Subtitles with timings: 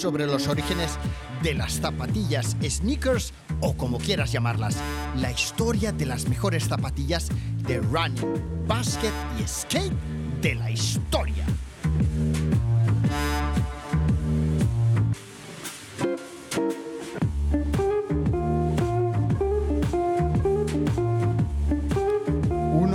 [0.00, 0.98] sobre los orígenes
[1.42, 4.76] de las zapatillas, sneakers o como quieras llamarlas.
[5.16, 7.28] La historia de las mejores zapatillas
[7.66, 9.92] de running, basket y skate
[10.40, 11.44] de la historia.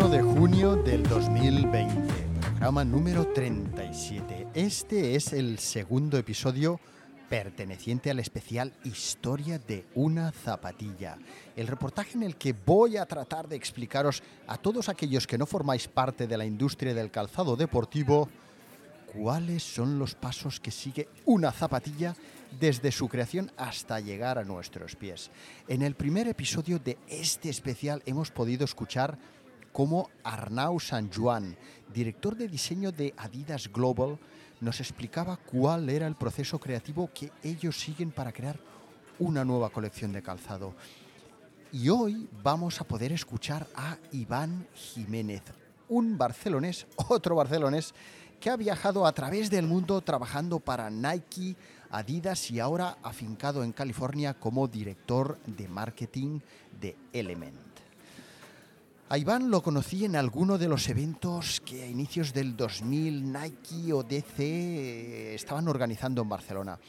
[0.09, 1.95] de junio del 2020,
[2.41, 4.47] programa número 37.
[4.53, 6.79] Este es el segundo episodio
[7.29, 11.17] perteneciente al especial Historia de una zapatilla,
[11.55, 15.45] el reportaje en el que voy a tratar de explicaros a todos aquellos que no
[15.45, 18.29] formáis parte de la industria del calzado deportivo
[19.15, 22.15] cuáles son los pasos que sigue una zapatilla
[22.59, 25.31] desde su creación hasta llegar a nuestros pies.
[25.67, 29.17] En el primer episodio de este especial hemos podido escuchar
[29.71, 31.57] cómo Arnau San Juan,
[31.93, 34.19] director de diseño de Adidas Global,
[34.61, 38.59] nos explicaba cuál era el proceso creativo que ellos siguen para crear
[39.19, 40.73] una nueva colección de calzado.
[41.71, 45.43] Y hoy vamos a poder escuchar a Iván Jiménez,
[45.89, 47.93] un barcelonés, otro barcelonés,
[48.39, 51.55] que ha viajado a través del mundo trabajando para Nike,
[51.89, 56.39] Adidas y ahora afincado en California como director de marketing
[56.79, 57.74] de Element.
[59.07, 63.93] A Iván lo conocí en alguno de los eventos que a inicios del 2000 Nike
[63.93, 66.79] o DC estaban organizando en Barcelona.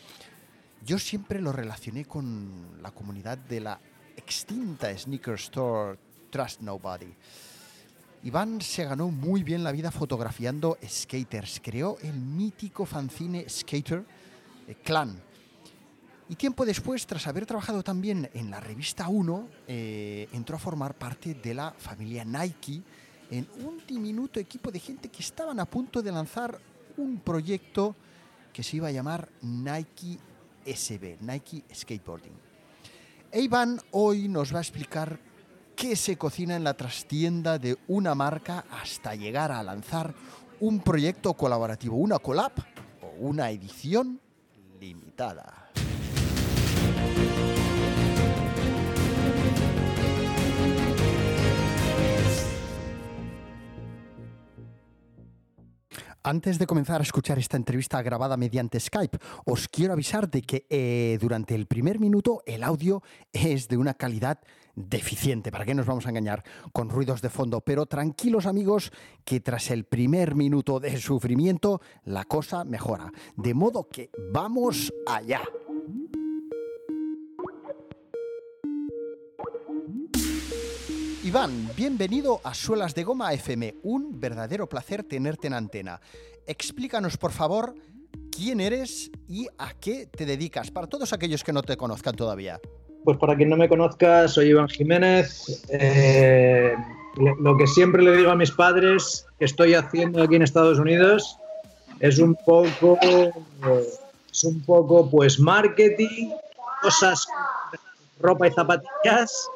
[0.82, 3.78] Yo siempre lo relacioné con la comunidad de la
[4.16, 5.98] extinta sneaker store
[6.30, 7.12] Trust Nobody.
[8.22, 11.60] Iván se ganó muy bien la vida fotografiando skaters.
[11.62, 14.02] Creó el mítico fanzine Skater
[14.66, 15.20] eh, Clan,
[16.28, 20.94] y tiempo después, tras haber trabajado también en la revista 1, eh, entró a formar
[20.94, 22.82] parte de la familia Nike
[23.30, 26.58] en un diminuto equipo de gente que estaban a punto de lanzar
[26.96, 27.94] un proyecto
[28.52, 30.18] que se iba a llamar Nike
[30.64, 32.46] SB, Nike Skateboarding.
[33.30, 33.48] E
[33.92, 35.20] hoy nos va a explicar
[35.76, 40.14] qué se cocina en la trastienda de una marca hasta llegar a lanzar
[40.58, 42.52] un proyecto colaborativo, una collab
[43.02, 44.20] o una edición
[44.80, 45.65] limitada.
[56.26, 60.66] Antes de comenzar a escuchar esta entrevista grabada mediante Skype, os quiero avisar de que
[60.68, 63.00] eh, durante el primer minuto el audio
[63.32, 64.40] es de una calidad
[64.74, 66.42] deficiente, ¿para qué nos vamos a engañar?
[66.72, 68.90] Con ruidos de fondo, pero tranquilos amigos
[69.24, 73.12] que tras el primer minuto de sufrimiento la cosa mejora.
[73.36, 75.42] De modo que vamos allá.
[81.26, 83.74] Iván, bienvenido a Suelas de Goma FM.
[83.82, 86.00] Un verdadero placer tenerte en antena.
[86.46, 87.74] Explícanos, por favor,
[88.30, 92.60] quién eres y a qué te dedicas, para todos aquellos que no te conozcan todavía.
[93.02, 95.64] Pues para quien no me conozca, soy Iván Jiménez.
[95.68, 96.76] Eh,
[97.16, 101.38] lo que siempre le digo a mis padres que estoy haciendo aquí en Estados Unidos
[101.98, 103.00] es un poco,
[104.30, 106.30] es un poco, pues marketing,
[106.82, 107.26] cosas,
[108.20, 109.50] ropa y zapatillas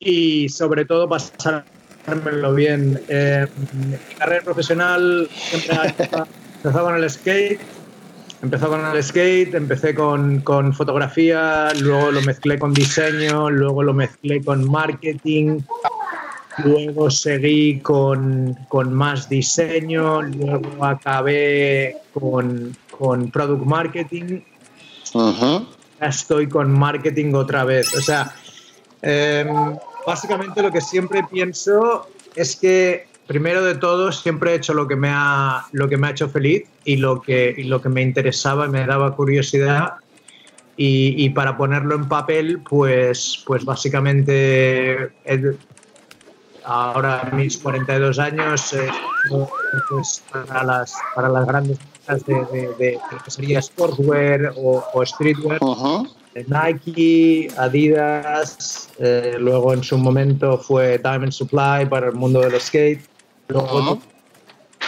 [0.00, 3.00] y sobre todo pasármelo bien.
[3.08, 5.76] Eh, mi carrera profesional siempre
[6.56, 7.60] empezó con el skate,
[8.42, 13.92] empezó con el skate, empecé con, con, fotografía, luego lo mezclé con diseño, luego lo
[13.92, 15.60] mezclé con marketing,
[16.64, 24.40] luego seguí con, con más diseño, luego acabé con, con product marketing.
[25.12, 27.92] Ya estoy con marketing otra vez.
[27.96, 28.32] O sea,
[29.02, 34.88] Em, básicamente lo que siempre pienso es que primero de todo siempre he hecho lo
[34.88, 38.00] que me ha, lo que me ha hecho feliz y lo que, lo que me
[38.00, 39.96] interesaba y me daba curiosidad.
[40.80, 45.10] Y, para ponerlo en papel pues, pues básicamente
[46.64, 48.88] ahora mis 42 años eh,
[49.88, 55.58] pues para, las, para las grandes de, de, de, que sería sportswear o, streetwear
[56.46, 63.00] Nike, Adidas, eh, luego en su momento fue Diamond Supply para el mundo del skate.
[63.48, 63.98] Luego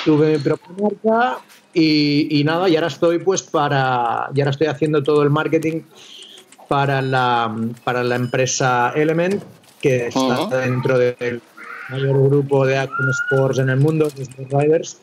[0.05, 1.39] tuve mi propia marca
[1.73, 5.83] y, nada, y ahora estoy pues para, y ahora estoy haciendo todo el marketing
[6.69, 7.55] para la,
[7.85, 9.43] para la empresa Element,
[9.81, 11.41] que está dentro del
[11.89, 15.01] mayor grupo de Action Sports en el mundo, los Riders.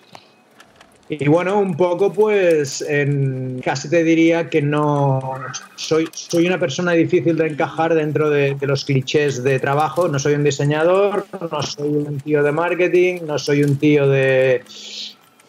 [1.10, 5.36] Y bueno, un poco pues en, casi te diría que no
[5.76, 10.10] soy, soy una persona difícil de encajar dentro de, los clichés de trabajo.
[10.10, 14.64] No soy un diseñador, no soy un tío de marketing, no soy un tío de,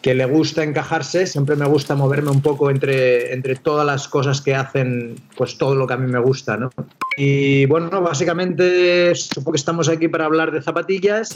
[0.01, 4.41] que le gusta encajarse, siempre me gusta moverme un poco entre, entre todas las cosas
[4.41, 6.69] que hacen, pues todo lo que a mí me gusta, ¿no?
[7.17, 11.33] Y bueno, básicamente supongo que estamos aquí para hablar de zapatillas.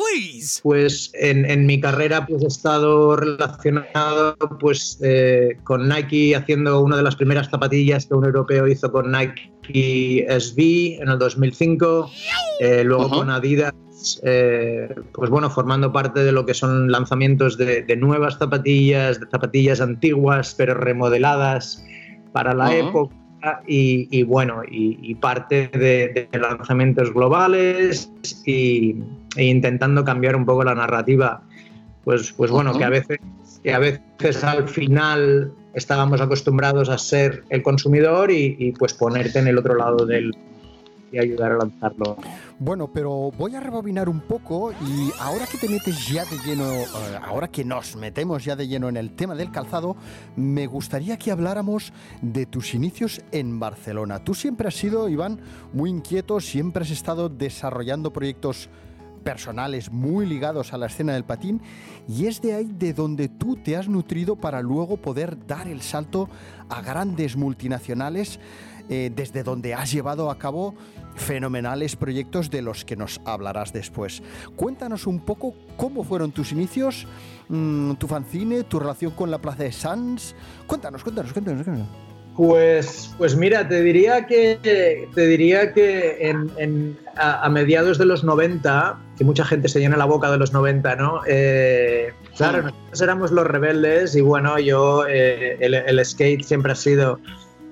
[0.63, 6.95] Pues en, en, mi carrera pues he estado relacionado pues eh, con Nike haciendo una
[6.95, 12.11] de las primeras zapatillas que un europeo hizo con Nike SB en el 2005,
[12.59, 13.73] eh, luego con Adidas
[14.23, 19.79] eh, pues bueno, formando parte de lo que son lanzamientos de, nuevas zapatillas, de zapatillas
[19.81, 21.83] antiguas pero remodeladas
[22.33, 23.15] para la época
[23.67, 28.11] y, bueno, y, parte de, lanzamientos globales
[28.45, 28.95] y,
[29.35, 31.41] e intentando cambiar un poco la narrativa.
[32.03, 33.19] Pues, pues bueno, que a veces
[33.63, 39.47] que a veces al final estábamos acostumbrados a ser el consumidor y, pues ponerte en
[39.47, 40.31] el otro lado del,
[41.11, 42.17] y ayudar a lanzarlo.
[42.59, 46.65] Bueno, pero voy a rebobinar un poco y ahora que te metes ya de lleno,
[46.65, 46.85] eh,
[47.21, 49.95] ahora que nos metemos ya de lleno en el tema del calzado,
[50.35, 51.91] me gustaría que habláramos
[52.21, 54.23] de tus inicios en Barcelona.
[54.23, 55.39] Tú siempre has sido, Iván,
[55.73, 58.69] muy inquieto, siempre has estado desarrollando proyectos
[59.23, 61.61] personales muy ligados a la escena del patín
[62.07, 65.81] y es de ahí de donde tú te has nutrido para luego poder dar el
[65.81, 66.29] salto
[66.69, 68.39] a grandes multinacionales
[68.89, 70.75] eh, desde donde has llevado a cabo
[71.15, 74.21] fenomenales proyectos de los que nos hablarás después.
[74.55, 77.07] Cuéntanos un poco cómo fueron tus inicios,
[77.47, 80.35] mm, tu fanzine, tu relación con la Plaza de Sanz.
[80.67, 81.63] Cuéntanos, cuéntanos, cuéntanos.
[81.63, 82.12] cuéntanos.
[82.35, 86.33] Pues, pues mira, te diría que, te diría que
[87.15, 90.95] a, mediados de los 90, que mucha gente se llena la boca de los 90,
[90.95, 91.21] ¿no?
[91.27, 97.19] Eh, claro, nosotros éramos los rebeldes y bueno, yo, eh, el, skate siempre ha sido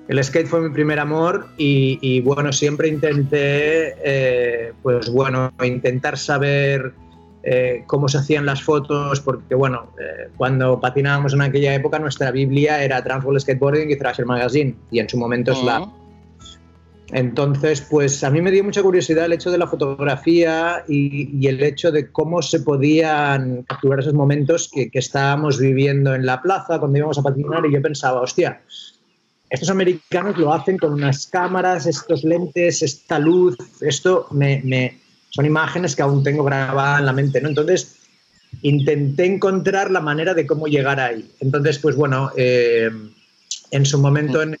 [0.08, 6.92] el skate fue mi primer amor y, bueno, siempre intenté, eh, pues bueno, intentar saber
[7.42, 12.30] eh, cómo se hacían las fotos, porque bueno, eh, cuando patinábamos en aquella época nuestra
[12.30, 15.90] Biblia era Transworld Skateboarding y Thrasher Magazine y en su momento es la...
[17.14, 21.62] Entonces, pues a mí me dio mucha curiosidad el hecho de la fotografía y, el
[21.62, 26.78] hecho de cómo se podían capturar esos momentos que, que, estábamos viviendo en la plaza
[26.78, 28.62] cuando íbamos a patinar y yo pensaba, hostia,
[29.52, 34.98] estos americanos lo hacen con unas cámaras, estos lentes, esta luz, esto me,
[35.32, 37.48] son imágenes que aún tengo grabadas en la mente, ¿no?
[37.48, 37.96] Entonces,
[38.60, 41.26] intenté encontrar la manera de cómo llegar ahí.
[41.40, 42.90] Entonces, pues bueno, eh,
[43.70, 44.58] en su momento, en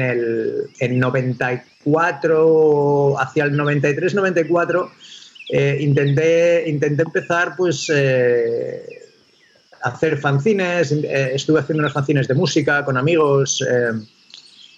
[0.00, 4.92] el, 94, hacia el 93, 94,
[5.48, 7.90] eh, intenté, intenté empezar, pues...
[7.92, 8.98] Eh,
[9.82, 13.64] hacer fanzines, estuve haciendo unos fanzines de música con amigos,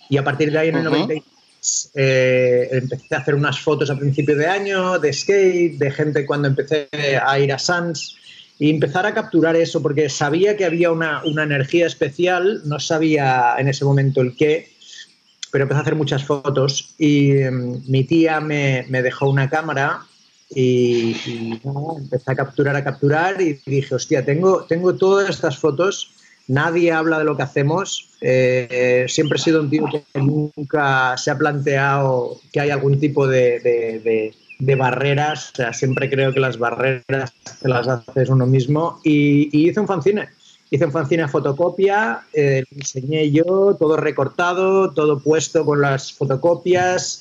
[0.08, 1.31] y a partir de ahí, en el 96,
[1.94, 6.48] eh, empecé a hacer unas fotos a principio de año de skate, de gente cuando
[6.48, 6.88] empecé
[7.24, 8.16] a ir a Sans
[8.58, 13.54] y empezar a capturar eso, porque sabía que había una, una energía especial, no sabía
[13.58, 14.70] en ese momento el qué,
[15.50, 20.06] pero empecé a hacer muchas fotos y em, mi tía me, me, dejó una cámara
[20.50, 21.60] y, y
[21.98, 26.10] empecé a capturar, a capturar y dije, hostia, tengo, tengo todas estas fotos
[26.52, 28.10] nadie habla de lo que hacemos.
[28.20, 33.26] Eh, siempre he sido un tío que nunca se ha planteado que hay algún tipo
[33.26, 34.34] de,
[34.76, 35.50] barreras.
[35.52, 39.00] O sea, siempre creo que las barreras te las haces uno mismo.
[39.02, 40.28] Y, hice un fanzine.
[40.70, 46.14] Hice un fanzine a fotocopia, eh, lo diseñé yo, todo recortado, todo puesto con las
[46.14, 47.20] fotocopias,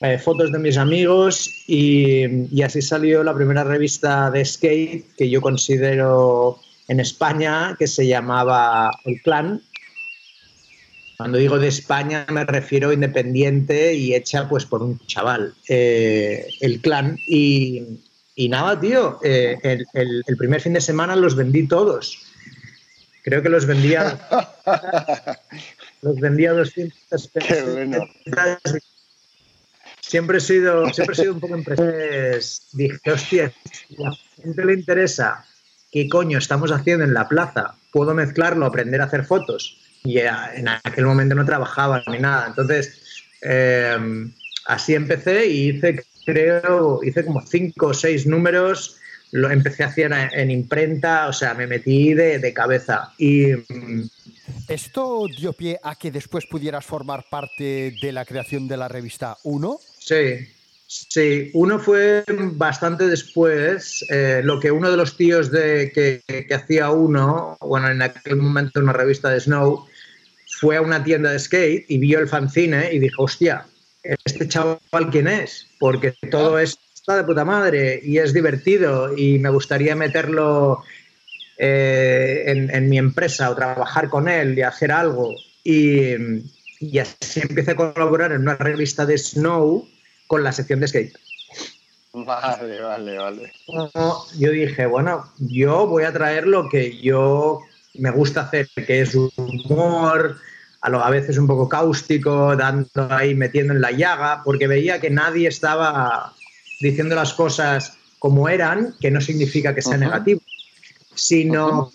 [0.00, 5.28] eh, fotos de mis amigos y, y así salió la primera revista de skate que
[5.28, 9.62] yo considero en España que se llamaba El Clan.
[11.16, 16.80] Cuando digo de España me refiero independiente y hecha pues por un chaval, eh, El
[16.80, 17.16] Clan.
[17.28, 18.00] Y,
[18.48, 22.18] nada, tío, eh, el, primer fin de semana los vendí todos.
[23.22, 24.18] Creo que los vendía...
[26.02, 27.68] los vendía 200 pesos.
[30.00, 32.40] Siempre he sido, siempre he sido un poco empresario.
[32.72, 33.52] Dije, hostia,
[33.98, 35.46] a la gente le interesa
[35.90, 37.74] ¿qué coño estamos haciendo en la plaza?
[37.92, 39.78] ¿Puedo mezclarlo, aprender a hacer fotos?
[40.04, 42.46] Y en aquel momento no trabajaba ni nada.
[42.48, 44.32] Entonces, em,
[44.66, 48.96] así empecé y hice, creo, hice como cinco o seis números.
[49.32, 53.12] Lo empecé a hacer en imprenta, o sea, me metí de, de cabeza.
[53.18, 53.52] Y.
[53.68, 54.08] Mm,
[54.68, 59.36] ¿Esto dio pie a que después pudieras formar parte de la creación de la revista
[59.44, 59.78] 1?
[59.98, 60.48] Sí,
[60.92, 66.90] Sí, uno fue bastante después, eh, lo que uno de los tíos de, que, hacía
[66.90, 69.86] uno, bueno, en aquel momento una revista de Snow,
[70.58, 73.66] fue a una tienda de skate y vio el fanzine y dijo, hostia,
[74.02, 75.68] ¿este chaval quién es?
[75.78, 80.82] Porque todo es está de puta madre y es divertido y me gustaría meterlo
[81.56, 86.14] eh, en, mi empresa o trabajar con él y hacer algo y,
[86.80, 89.86] y así empecé a colaborar en una revista de Snow
[90.30, 91.18] con la sección de skate.
[92.12, 93.52] Vale, vale, vale.
[94.38, 97.62] Yo dije, bueno, yo voy a traer lo que yo
[97.94, 100.36] me gusta hacer, que es humor,
[100.82, 105.48] a, veces un poco cáustico, dando ahí, metiendo en la llaga, porque veía que nadie
[105.48, 106.32] estaba
[106.80, 110.42] diciendo las cosas como eran, que no significa que sea negativo,
[111.12, 111.90] sino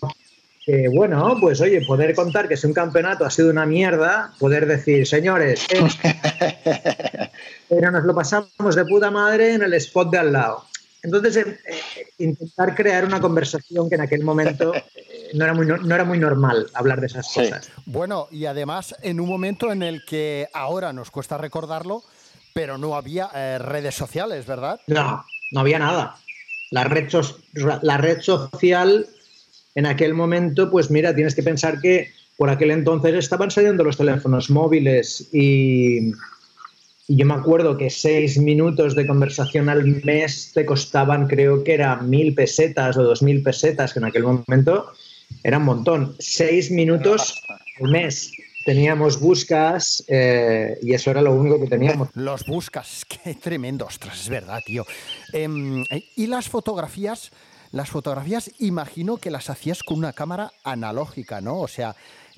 [0.66, 4.66] que, bueno, pues oye, poder contar que si un campeonato ha sido una mierda, poder
[4.66, 5.66] decir, señores,
[7.68, 10.64] pero nos lo pasamos de puta madre en el spot de al lado.
[11.02, 15.66] Entonces, eh, eh, intentar crear una conversación que en aquel momento eh, no, era muy,
[15.66, 17.70] no, era muy normal hablar de esas cosas.
[17.84, 22.02] Bueno, y además en un momento en el que ahora nos cuesta recordarlo,
[22.52, 24.80] pero no había redes sociales, ¿verdad?
[24.86, 26.16] No, no había nada.
[26.70, 27.08] La red,
[27.82, 29.06] la red social
[29.76, 33.96] en aquel momento, pues mira, tienes que pensar que por aquel entonces estaban saliendo los
[33.96, 36.12] teléfonos móviles y
[37.08, 41.74] y yo me acuerdo que seis minutos de conversación al mes te costaban, creo que
[41.74, 44.92] era mil pesetas o dos mil pesetas, que en aquel momento
[45.44, 46.16] era un montón.
[46.18, 47.40] Seis minutos
[47.80, 48.32] al mes.
[48.64, 52.08] Teníamos buscas eh, y eso era lo único que teníamos.
[52.14, 54.84] Los buscas, qué tremendo, ostras, es verdad, tío.
[55.32, 55.84] Em,
[56.16, 57.30] y las fotografías,
[57.70, 61.60] las fotografías imagino que las hacías con una cámara analógica, ¿no?
[61.60, 61.94] O sea,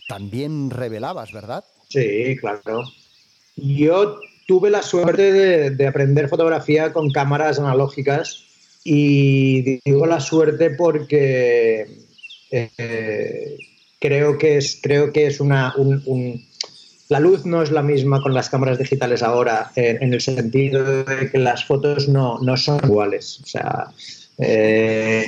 [0.09, 1.65] también revelabas, ¿verdad?
[1.89, 2.83] Sí, claro.
[3.57, 4.19] Yo
[4.49, 8.45] tuve la suerte de, aprender fotografía con cámaras analógicas
[8.83, 11.87] y digo la suerte porque
[12.51, 13.59] eh,
[14.01, 15.75] creo que es, creo que es una...
[17.11, 21.31] la luz no es la misma con las cámaras digitales ahora, en el sentido de
[21.31, 23.41] que las fotos no, son iguales.
[23.43, 23.89] O sea,
[24.39, 25.27] eh,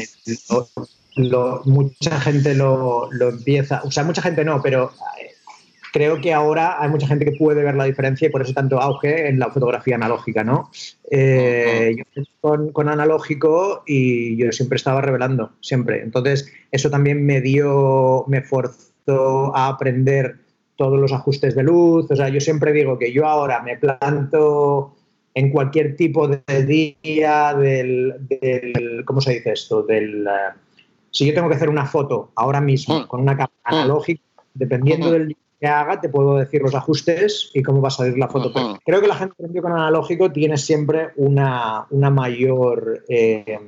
[1.67, 4.93] mucha gente lo, empieza, o sea, mucha gente no, pero
[5.93, 8.81] creo que ahora hay mucha gente que puede ver la diferencia y por eso tanto
[8.81, 10.71] auge en la fotografía analógica, ¿no?
[11.11, 16.03] Eh, yo con, con, analógico y yo siempre estaba revelando, siempre.
[16.03, 20.37] Entonces, eso también me dio, me forzó a aprender
[20.77, 22.11] todos los ajustes de luz.
[22.11, 24.97] O sea, yo siempre digo que yo ahora me planto
[25.35, 29.83] en cualquier tipo de día del, del ¿cómo se dice esto?
[29.83, 30.59] Del, eh,
[31.11, 33.07] si yo tengo que hacer una foto ahora mismo mm.
[33.07, 33.75] con una cámara mm.
[33.75, 34.23] analógica,
[34.55, 38.17] dependiendo del día que haga, te puedo decir los ajustes y cómo va a salir
[38.19, 38.79] la foto.
[38.85, 43.59] creo que la gente que con analógico tiene siempre una, una mayor eh,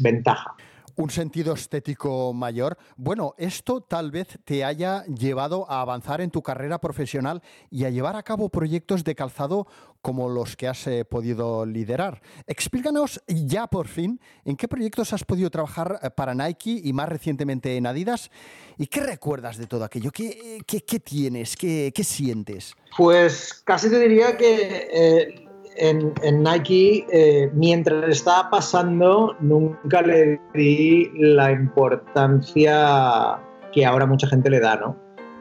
[0.00, 0.56] ventaja
[0.96, 2.76] un sentido estético mayor.
[2.96, 7.90] Bueno, esto tal vez te haya llevado a avanzar en tu carrera profesional y a
[7.90, 9.66] llevar a cabo proyectos de calzado
[10.00, 12.20] como los que has eh, podido liderar.
[12.46, 17.08] Explícanos ya por fin en qué proyectos has podido trabajar eh, para Nike y más
[17.08, 18.30] recientemente en Adidas
[18.76, 22.74] y qué recuerdas de todo aquello, qué, qué, tienes, qué, qué, sientes.
[22.96, 24.88] Pues casi te diría que...
[24.92, 33.38] Eh, en, Nike, eh, mientras estaba pasando, nunca le di la importancia
[33.72, 34.96] que ahora mucha gente le da, ¿no?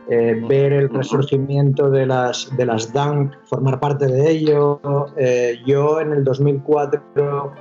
[0.09, 4.79] Eh, ver el resurgimiento de las, de las Dunk, formar parte de ello.
[5.15, 7.53] Eh, yo en el 2004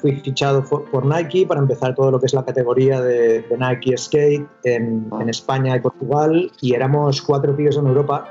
[0.00, 4.46] fui fichado por, Nike para empezar todo lo que es la categoría de, Nike Skate
[4.64, 8.28] en, en, España y Portugal y éramos cuatro tíos en Europa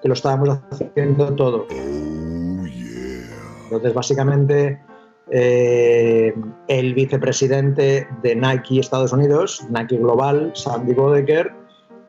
[0.00, 1.66] que lo estábamos haciendo todo.
[3.72, 4.78] Entonces, básicamente,
[5.30, 6.34] eh,
[6.68, 11.52] el vicepresidente de Nike Estados Unidos, Nike Global, Sandy Bodeker,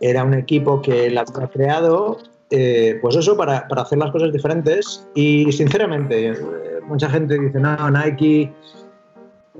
[0.01, 2.17] era un equipo que la había creado,
[2.50, 5.08] eh, pues eso, para, para, hacer las cosas diferentes.
[5.15, 6.36] Y sinceramente, eh,
[6.86, 8.53] mucha gente dice, no, Nike,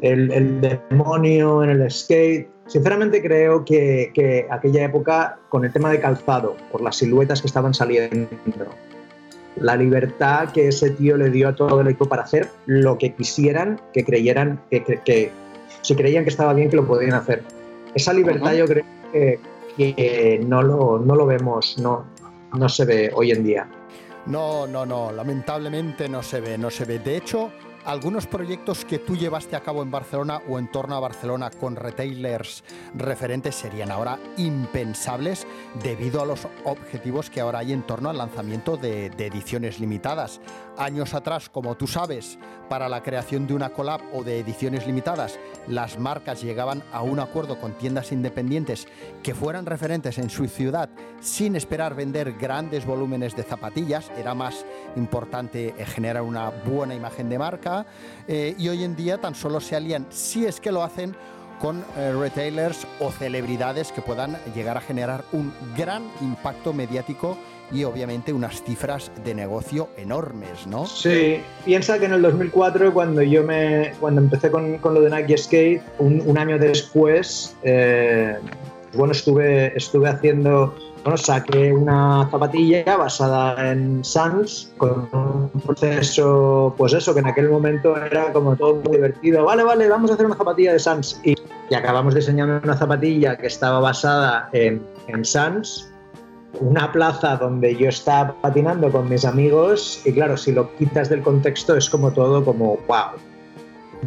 [0.02, 2.50] el, el, demonio en el skate.
[2.68, 7.48] Sinceramente creo que, que aquella época, con el tema de calzado, por las siluetas que
[7.48, 8.28] estaban saliendo,
[9.56, 13.14] la libertad que ese tío le dio a todo el equipo para hacer lo que
[13.14, 15.32] quisieran, que creyeran, que, que,
[15.82, 17.44] si creían que estaba bien, que lo podían hacer.
[17.94, 19.40] Esa libertad yo creo que,
[19.78, 22.06] que, no, lo, no lo vemos, no,
[22.54, 23.68] no se ve hoy en día.
[24.26, 27.00] No, no, no, lamentablemente no se ve, no se ve.
[27.00, 27.52] De hecho,
[27.86, 31.75] algunos proyectos que tú llevaste a cabo en Barcelona o en torno a Barcelona con
[31.75, 32.63] retailers
[32.96, 35.46] referentes serían ahora impensables
[35.82, 40.42] debido a los objetivos que ahora hay en torno al lanzamiento de, ediciones limitadas.
[40.77, 45.38] Años atrás, como tú sabes, para la creación de una collab o de ediciones limitadas,
[45.68, 48.88] las marcas llegaban a un acuerdo con tiendas independientes
[49.22, 50.89] que fueran referentes en su ciudad
[51.20, 54.12] sin esperar vender grandes volúmenes de zapatillas.
[54.18, 54.65] Era más
[54.96, 57.86] importante eh, generar una buena imagen de marca
[58.27, 61.15] eh, y hoy en día tan solo se alían, si es que lo hacen,
[61.60, 67.38] con eh, retailers o celebridades que puedan llegar a generar un gran impacto mediático
[67.72, 70.86] y obviamente unas cifras de negocio enormes, ¿no?
[70.86, 75.10] Sí, piensa que en el 2004 cuando yo me cuando empecé con, con lo de
[75.10, 78.38] Nike Skate, un, año después, eh,
[78.93, 86.93] bueno, estuve, estuve haciendo, bueno, saqué una zapatilla basada en Sans con un proceso, pues
[86.93, 89.46] eso, que en aquel momento era como todo muy divertido.
[89.46, 91.20] Vale, vale, vamos a hacer una zapatilla de Sans.
[91.24, 91.36] Y,
[91.70, 95.93] y acabamos diseñando una zapatilla que estaba basada en, en Sans
[96.60, 101.22] una plaza donde yo estaba patinando con mis amigos y claro, si lo quitas del
[101.22, 103.18] contexto es como todo como wow,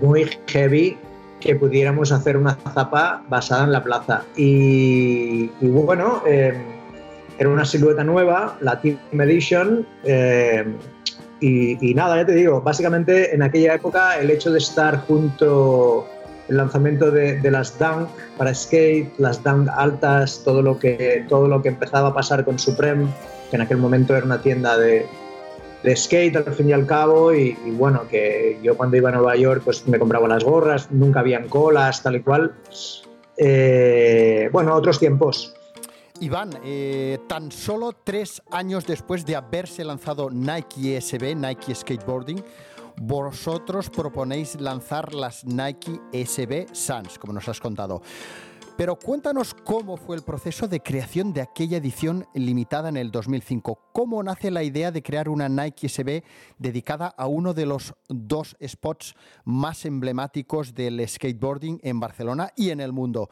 [0.00, 0.96] muy heavy
[1.40, 4.24] que pudiéramos hacer una zapa basada en la plaza.
[4.36, 6.54] Y, bueno, eh,
[7.38, 9.86] era una silueta nueva, la Team Edition.
[10.04, 10.64] Eh,
[11.40, 16.08] y, y, nada, ya te digo, básicamente en aquella época el hecho de estar junto
[16.48, 21.62] el lanzamiento de, las Dunk para skate, las Dunk altas, todo lo, que, todo lo
[21.62, 23.06] que empezaba a pasar con Supreme,
[23.50, 25.06] que en aquel momento era una tienda de,
[25.94, 29.36] skate al fin y al cabo, y, y, bueno, que yo cuando iba a Nueva
[29.36, 32.52] York pues me compraba las gorras, nunca habían colas, tal y cual.
[33.36, 35.54] Eh, bueno, otros tiempos.
[36.20, 42.42] Iván, eh, tan solo tres años después de haberse lanzado Nike SB, Nike Skateboarding,
[43.00, 48.02] vosotros proponéis lanzar las Nike SB Sans, como nos has contado.
[48.76, 53.88] Pero cuéntanos cómo fue el proceso de creación de aquella edición limitada en el 2005.
[53.92, 56.22] ¿Cómo nace la idea de crear una Nike SB
[56.58, 62.80] dedicada a uno de los dos spots más emblemáticos del skateboarding en Barcelona y en
[62.80, 63.30] el mundo?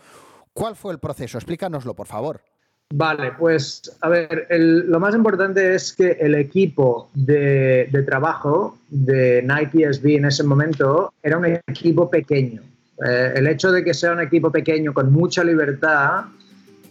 [0.55, 1.37] ¿Cuál fue el proceso?
[1.37, 2.54] Explícanoslo, por favor.
[2.93, 9.43] Vale, pues a ver, el, lo más importante es que el equipo de, trabajo de
[9.43, 12.63] Nike SB en ese momento era un equipo pequeño.
[13.05, 16.27] Eh, el hecho de que sea un equipo pequeño con mucha libertad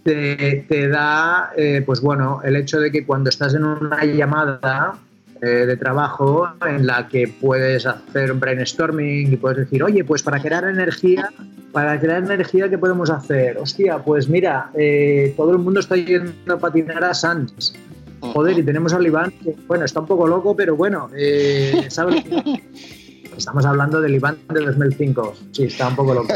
[0.04, 5.00] te, te da, eh, pues bueno, el hecho de que cuando estás en una llamada
[5.44, 10.24] eh, de trabajo en la que puedes hacer un brainstorming y puedes decir, oye, pues
[10.24, 11.30] para crear energía,
[11.74, 13.58] para crear energía, ¿qué podemos hacer?
[13.58, 17.74] Hostia, pues mira, eh, todo el mundo está yendo a patinar a Sans.
[18.22, 22.24] Joder, y tenemos al Iván, que bueno, está un poco loco, pero bueno, eh, ¿sabes?
[23.38, 25.34] Estamos hablando del Iván de 2005.
[25.52, 26.28] Sí, está un poco loco.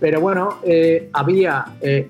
[0.00, 2.08] Pero bueno, eh, había eh,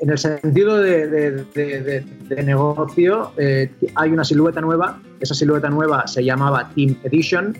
[0.00, 5.00] en el sentido de, de, de, de negocio, eh, hay una silueta nueva.
[5.20, 7.56] Esa silueta nueva se llamaba Team Edition.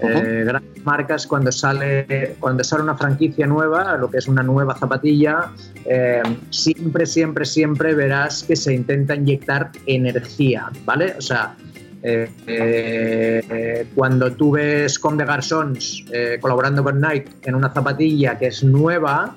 [0.00, 0.40] Uh -huh.
[0.40, 4.74] eh, grandes marcas cuando sale cuando sale una franquicia nueva, lo que es una nueva
[4.74, 5.52] zapatilla,
[5.84, 11.14] eh, siempre, siempre, siempre verás que se intenta inyectar energía, ¿vale?
[11.16, 11.54] O sea,
[12.02, 16.04] eh, cuando tú ves Comme de Garçons
[16.40, 19.36] colaborando con Nike en una zapatilla que es nueva,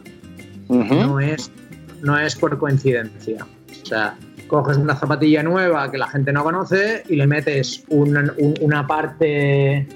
[0.68, 1.06] uh -huh.
[1.06, 1.52] no es
[2.02, 3.46] no es por coincidencia.
[3.84, 4.18] O sea,
[4.48, 8.88] coges una zapatilla nueva que la gente no conoce y le metes un, un, una
[8.88, 9.88] parte.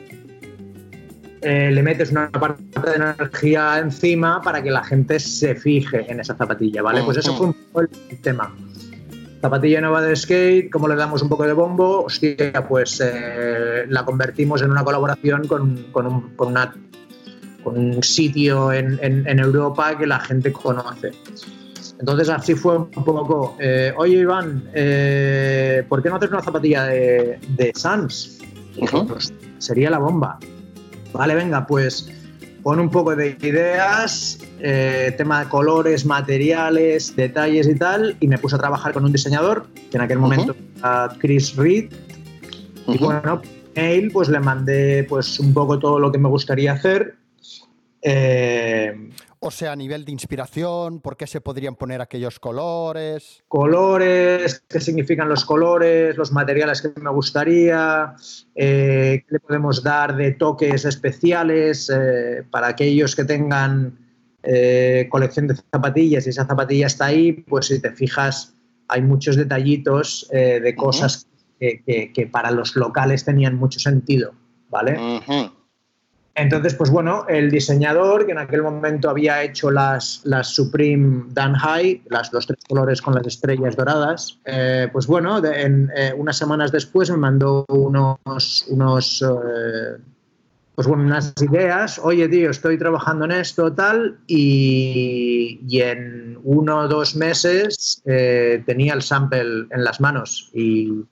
[1.43, 6.19] Eh, le metes una parte de energía encima para que la gente se fije en
[6.19, 7.01] esa zapatilla, ¿vale?
[7.04, 8.56] Pues eso fue un poco el tema.
[9.41, 12.04] Zapatilla nueva de skate, ¿cómo le damos un poco de bombo?
[12.04, 16.75] Hostia, pues eh, la convertimos en una colaboración con, con, un, con, una,
[17.63, 21.10] con un sitio en, en, en Europa que la gente conoce.
[21.99, 24.62] Entonces así fue un poco, eh, oye Iván,
[25.89, 28.39] ¿por qué no haces una zapatilla de, de Sans?
[28.77, 29.08] Uh -huh.
[29.08, 30.38] pues, sería la bomba.
[31.13, 32.10] Vale, venga, pues
[32.63, 38.38] pon un poco de ideas, eh, tema de colores, materiales, detalles y tal, y me
[38.38, 41.17] puse a trabajar con un diseñador, que en aquel momento era uh -huh.
[41.17, 42.95] Chris Reed, uh -huh.
[42.95, 43.41] y bueno,
[43.76, 47.15] mail pues le mandé pues un poco todo lo que me gustaría hacer.
[48.02, 49.10] Eh,
[49.43, 53.43] o sea, a nivel de inspiración, ¿por qué se podrían poner aquellos colores?
[53.47, 58.13] Colores, qué significan los colores, los materiales que me gustaría,
[58.54, 63.97] eh, qué le podemos dar de toques especiales eh, para aquellos que tengan
[64.43, 68.54] eh, colección de zapatillas y esa zapatilla está ahí, pues si te fijas
[68.89, 71.58] hay muchos detallitos eh, de cosas uh -huh.
[71.60, 74.34] que, que, que, para los locales tenían mucho sentido,
[74.69, 74.99] ¿vale?
[74.99, 75.51] Uh -huh.
[76.35, 81.55] Entonces, pues bueno, el diseñador que en aquel momento había hecho las, las Supreme Dan
[81.55, 86.37] High, las, los tres colores con las estrellas doradas, eh, pues bueno, en, eh, unas
[86.37, 89.97] semanas después me mandó unos, unos eh,
[90.75, 96.87] pues unas ideas, oye tío, estoy trabajando en esto, tal, y, y en uno o
[96.87, 101.03] dos meses eh, tenía el sample en las manos y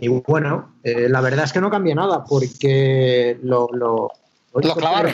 [0.00, 3.68] y bueno, eh, la verdad es que no cambia nada porque lo...
[3.72, 4.10] lo,
[4.54, 5.12] lo clavaron.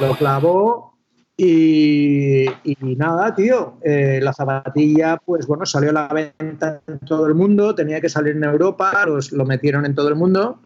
[0.00, 0.94] lo clavó
[1.36, 7.26] y, y nada, tío, eh, la zapatilla, pues bueno, salió a la venta en todo
[7.26, 10.60] el mundo, tenía que salir en Europa, los, lo metieron en todo el mundo.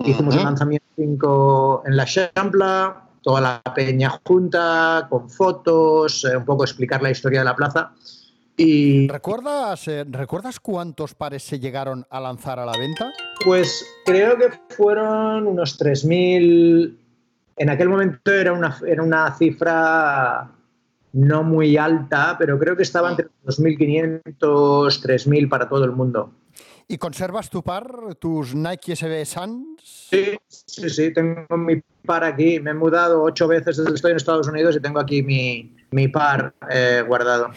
[0.00, 6.44] Hicimos el lanzamiento 5 en la Champla, toda la peña junta, con fotos, eh, un
[6.44, 7.92] poco explicar la historia de la plaza.
[8.58, 13.12] Y ¿Recuerdas, eh, ¿Recuerdas cuántos pares se llegaron a lanzar a la venta?
[13.44, 16.96] pues creo que fueron unos 3.000.
[17.56, 20.50] En aquel momento era una, era una cifra
[21.12, 26.32] no muy alta, pero creo que estaba entre 2.500, 3.000 para todo el mundo.
[26.88, 30.08] ¿Y conservas tu par, tus Nike SB Suns?
[30.10, 32.58] Sí, sí, sí, tengo mi par aquí.
[32.58, 35.76] Me he mudado ocho veces desde que estoy en Estados Unidos y tengo aquí mi,
[35.90, 37.50] mi par eh, guardado.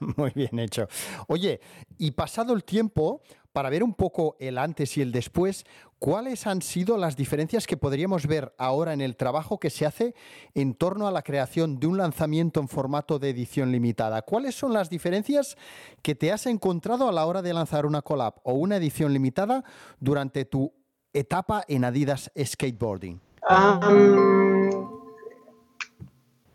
[0.16, 0.88] Muy bien hecho.
[1.28, 1.60] Oye,
[1.98, 5.64] y pasado el tiempo, para ver un poco el antes y el después,
[5.98, 10.14] ¿cuáles han sido las diferencias que podríamos ver ahora en el trabajo que se hace
[10.54, 14.22] en torno a la creación de un lanzamiento en formato de edición limitada?
[14.22, 15.56] ¿Cuáles son las diferencias
[16.02, 19.64] que te has encontrado a la hora de lanzar una collab o una edición limitada
[19.98, 20.72] durante tu
[21.12, 23.20] etapa en Adidas Skateboarding?
[23.48, 25.00] Um,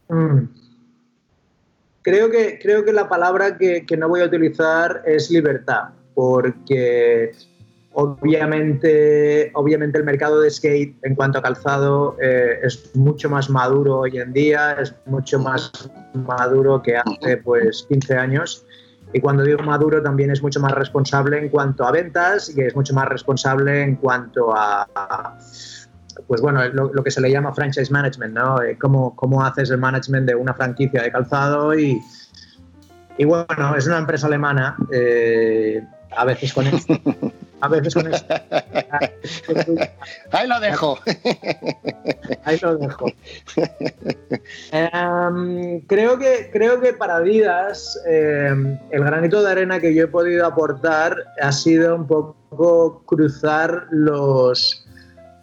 [0.09, 0.64] mm.
[2.05, 7.31] Creo, que, creo que la palabra que, no voy a utilizar es libertad, porque
[7.93, 14.01] obviamente, obviamente el mercado de skate en cuanto a calzado eh, es mucho más maduro
[14.01, 15.71] hoy en día, es mucho más
[16.13, 18.65] maduro que hace pues 15 años.
[19.11, 22.75] Y cuando digo maduro también es mucho más responsable en cuanto a ventas y es
[22.75, 24.87] mucho más responsable en cuanto a
[26.27, 28.61] pues bueno, lo, lo, que se le llama franchise management, ¿no?
[28.61, 32.01] Eh, cómo, cómo haces el management de una franquicia de calzado y,
[33.17, 35.83] y bueno, es una empresa alemana, eh,
[36.15, 36.99] a veces con esto,
[37.61, 38.33] a veces con esto.
[40.31, 40.99] Ahí lo dejo.
[42.43, 43.05] Ahí lo dejo.
[44.73, 50.07] Um, creo, que, creo que para Adidas eh, el granito de arena que yo he
[50.07, 54.84] podido aportar ha sido un poco cruzar los,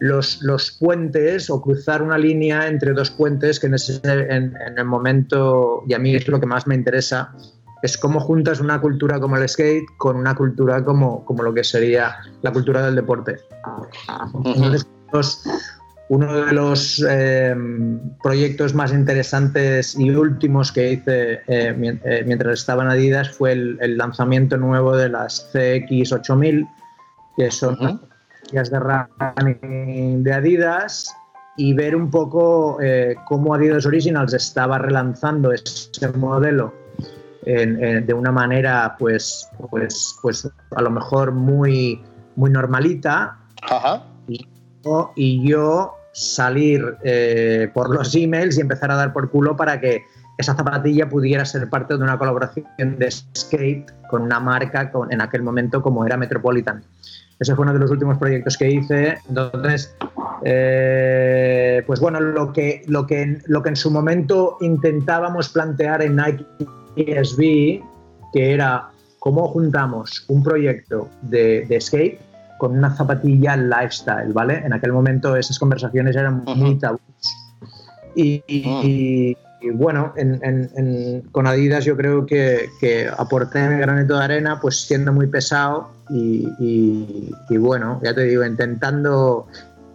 [0.03, 4.77] los, los, puentes o cruzar una línea entre dos puentes que en, ese, en, en,
[4.77, 7.33] el momento, y a mí es lo que más me interesa,
[7.81, 11.63] es cómo juntas una cultura como el skate con una cultura como, como lo que
[11.63, 13.37] sería la cultura del deporte.
[14.43, 15.45] Entonces,
[16.09, 17.55] uno de los eh,
[18.21, 23.77] proyectos más interesantes y últimos que hice eh, eh, mientras estaba en Adidas fue el,
[23.79, 26.69] el, lanzamiento nuevo de las CX8000,
[27.37, 28.12] que son uh -huh.
[28.51, 31.15] De running de Adidas,
[31.55, 36.73] y ver un poco eh, cómo Adidas Originals estaba relanzando ese modelo
[37.45, 42.01] en, en, de una manera, pues, pues, pues a lo mejor muy,
[42.35, 43.37] muy normalita.
[43.61, 44.03] Ajá.
[44.27, 44.47] Y,
[45.15, 50.03] y yo salir eh, por los emails y empezar a dar por culo para que
[50.37, 52.65] esa zapatilla pudiera ser parte de una colaboración
[52.97, 56.83] de skate con una marca con, en aquel momento como era Metropolitan.
[57.39, 59.17] Ese fue uno de los últimos proyectos que hice.
[59.27, 59.95] Entonces,
[60.45, 66.15] eh, pues bueno, lo que, lo, que, lo que en su momento intentábamos plantear en
[66.15, 66.45] Nike
[66.95, 67.81] ESB,
[68.33, 72.19] que era cómo juntamos un proyecto de, de, skate
[72.57, 74.61] con una zapatilla lifestyle, ¿vale?
[74.65, 77.01] En aquel momento esas conversaciones eran muy tabús.
[78.15, 78.83] Y, y, -huh.
[78.83, 84.17] y, y bueno, en, en, en, con Adidas yo creo que, que, aporté mi granito
[84.17, 89.47] de arena, pues siendo muy pesado y, bueno, ya te digo, intentando,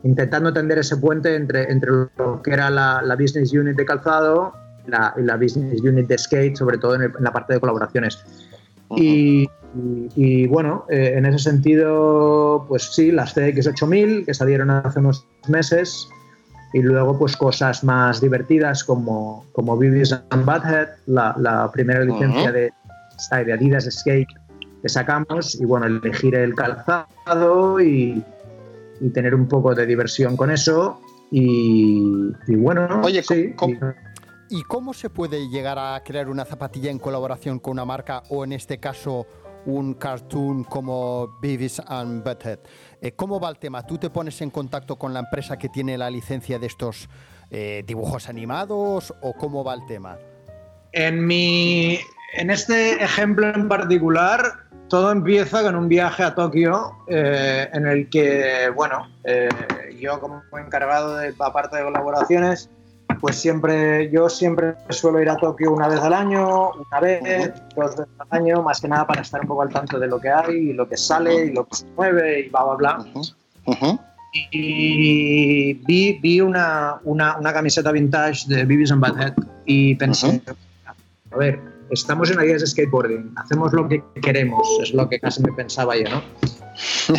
[0.02, 4.52] intentando tender ese puente entre, entre lo que era la, la business unit de calzado
[4.86, 8.18] la, la, business unit de skate, sobre todo en, el, en la parte de colaboraciones.
[8.88, 9.02] Uh -huh.
[9.02, 14.98] y, y, y, bueno, eh, en ese sentido, pues sí, las CX8000 que salieron hace
[14.98, 16.08] unos meses
[16.72, 22.50] y luego pues cosas más divertidas como, como Beavis and Butthead, la, la primera licencia
[22.50, 22.70] uh -huh.
[23.32, 24.28] de, de Adidas Skate
[24.82, 28.22] que sacamos y bueno, elegir el calzado y,
[29.00, 33.78] y tener un poco de diversión con eso y, y bueno, Oye, sí, ¿cómo,
[34.50, 38.44] ¿Y cómo se puede llegar a crear una zapatilla en colaboración con una marca o
[38.44, 39.26] en este caso
[39.66, 42.60] un cartoon como Beavis and Butthead?
[43.02, 43.86] Eh, ¿Cómo va el tema?
[43.86, 47.10] ¿Tú te pones en contacto con la empresa que tiene la licencia de estos
[47.50, 50.16] eh, dibujos animados o cómo va el tema?
[50.92, 51.98] En mi,
[52.32, 58.08] en este ejemplo en particular, todo empieza con un viaje a Tokio eh, en el
[58.08, 59.48] que, bueno, eh,
[60.00, 62.70] yo como encargado de la parte de colaboraciones,
[63.20, 67.96] pues siempre, yo siempre suelo ir a Tokio una vez al año, una vez, dos
[67.96, 70.30] veces al año, más que nada para estar un poco al tanto de lo que
[70.30, 72.98] hay, y lo que sale, y lo que se mueve, y bla, bla, bla.
[72.98, 73.34] Uh -huh.
[73.66, 74.00] Uh -huh.
[74.52, 80.40] y vi, vi una, una, una, camiseta vintage de Beavis and Butthead y pensé,
[81.30, 85.42] a ver, estamos en la de skateboarding, hacemos lo que queremos, es lo que casi
[85.42, 86.22] me pensaba yo, ¿no?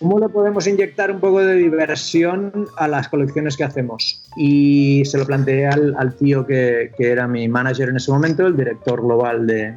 [0.00, 4.24] ¿Cómo le podemos inyectar un poco de diversión a las colecciones que hacemos?
[4.36, 8.46] Y se lo planteé al, al tío que, que, era mi manager en ese momento,
[8.46, 9.76] el director global de,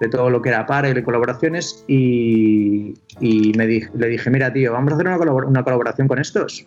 [0.00, 4.72] de todo lo que era para y colaboraciones, y, y me le dije, mira, tío,
[4.72, 6.66] vamos a hacer una, una, colaboración con estos.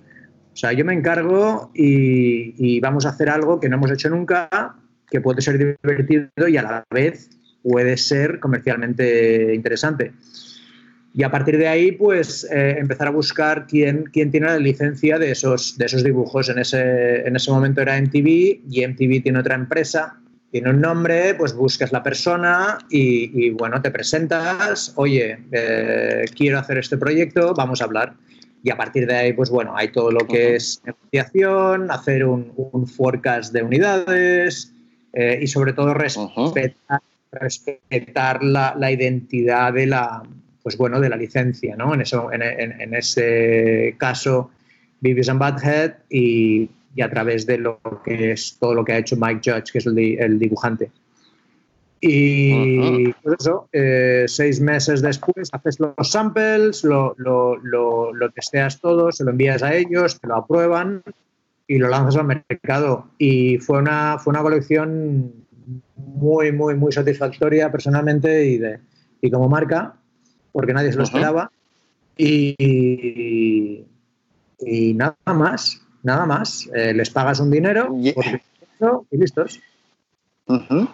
[0.54, 4.10] O sea, yo me encargo y, y vamos a hacer algo que no hemos hecho
[4.10, 4.76] nunca,
[5.10, 7.30] que puede ser divertido y a la vez
[7.64, 10.14] puede ser comercialmente interesante.
[11.14, 15.18] Y a partir de ahí, pues eh, empezar a buscar quién, quién tiene la licencia
[15.18, 16.48] de esos, de esos dibujos.
[16.50, 20.20] En ese, en ese momento era MTV y MTV tiene otra empresa,
[20.52, 26.60] tiene un nombre, pues buscas la persona y, y bueno, te presentas, oye, eh, quiero
[26.60, 28.14] hacer este proyecto, vamos a hablar.
[28.62, 32.54] Y a partir de ahí, pues bueno, hay todo lo que es negociación, hacer un,
[32.56, 34.72] un forecast de unidades
[35.20, 37.02] eh, y sobre todo respetar,
[37.32, 40.22] respetar la, la identidad de la,
[40.62, 41.96] pues bueno, de la licencia, ¿no?
[41.96, 44.52] En, eso, en, en, en ese caso,
[45.02, 49.00] Beavis and Butthead y, y, a través de lo que es todo lo que ha
[49.00, 50.92] hecho Mike Judge, que es el, el dibujante.
[52.00, 53.16] Y uh -huh.
[53.24, 59.12] pues eso, eh, seis meses después haces los samples, lo, lo, lo, lo, testeas todo,
[59.12, 61.02] se lo envías a ellos, te lo aprueban
[61.68, 63.08] y lo lanzas al mercado.
[63.18, 65.34] Y fue una, fue una colección
[65.96, 68.80] muy, muy, muy satisfactoria personalmente y, de,
[69.22, 69.96] y como marca
[70.58, 71.52] porque nadie se lo esperaba.
[72.18, 73.86] Y,
[74.60, 76.68] y, nada más, nada más.
[76.74, 79.60] Eh, les pagas un dinero y, y listos.
[80.48, 80.90] Uh -huh.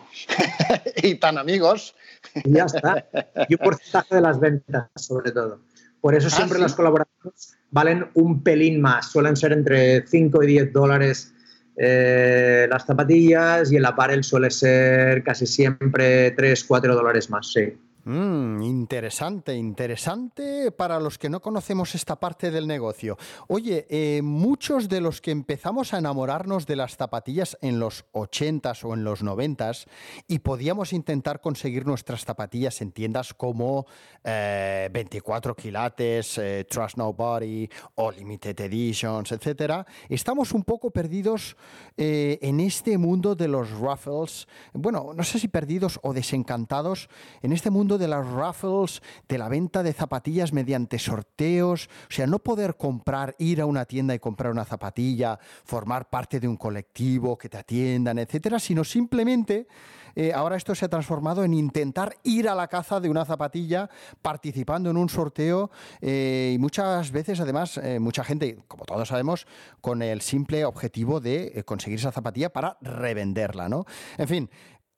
[1.02, 1.96] y tan amigos.
[2.44, 3.06] Y ya está.
[3.48, 5.60] Y un porcentaje de las ventas, sobre todo.
[6.04, 6.64] Por eso siempre ah, ¿sí?
[6.64, 9.10] las colaboraciones valen un pelín más.
[9.10, 11.34] Suelen ser entre 5 y 10 dólares
[11.78, 17.74] eh, las zapatillas y el apparel suele ser casi siempre 3, 4 dólares más, sí.
[18.06, 23.18] Mm, interesante, interesante para los que no conocemos esta parte del negocio.
[23.48, 28.84] Oye, eh, muchos de los que empezamos a enamorarnos de las zapatillas en los 80s
[28.84, 29.88] o en los 90s
[30.28, 33.86] y podíamos intentar conseguir nuestras zapatillas en tiendas como
[34.26, 41.56] eh, 24 quilates, eh, Trust Nobody o Limited Editions, etcétera, estamos un poco perdidos
[41.96, 44.48] eh, en este mundo de los ruffles.
[44.74, 47.08] Bueno, no sé si perdidos o desencantados
[47.42, 52.28] en este mundo de las raffles, de la venta de zapatillas mediante sorteos, o sea,
[52.28, 56.58] no poder comprar, ir a una tienda y comprar una zapatilla, formar parte de un
[56.58, 59.68] colectivo que te atiendan, etcétera, sino simplemente
[60.16, 63.90] eh, ahora esto se ha transformado en intentar ir a la caza de una zapatilla
[64.22, 69.48] participando en un sorteo eh, y muchas veces, además, eh, mucha gente, como todos sabemos,
[69.82, 73.86] con el simple objetivo de conseguir esa zapatilla para revenderla, ¿no?
[74.18, 74.50] En fin,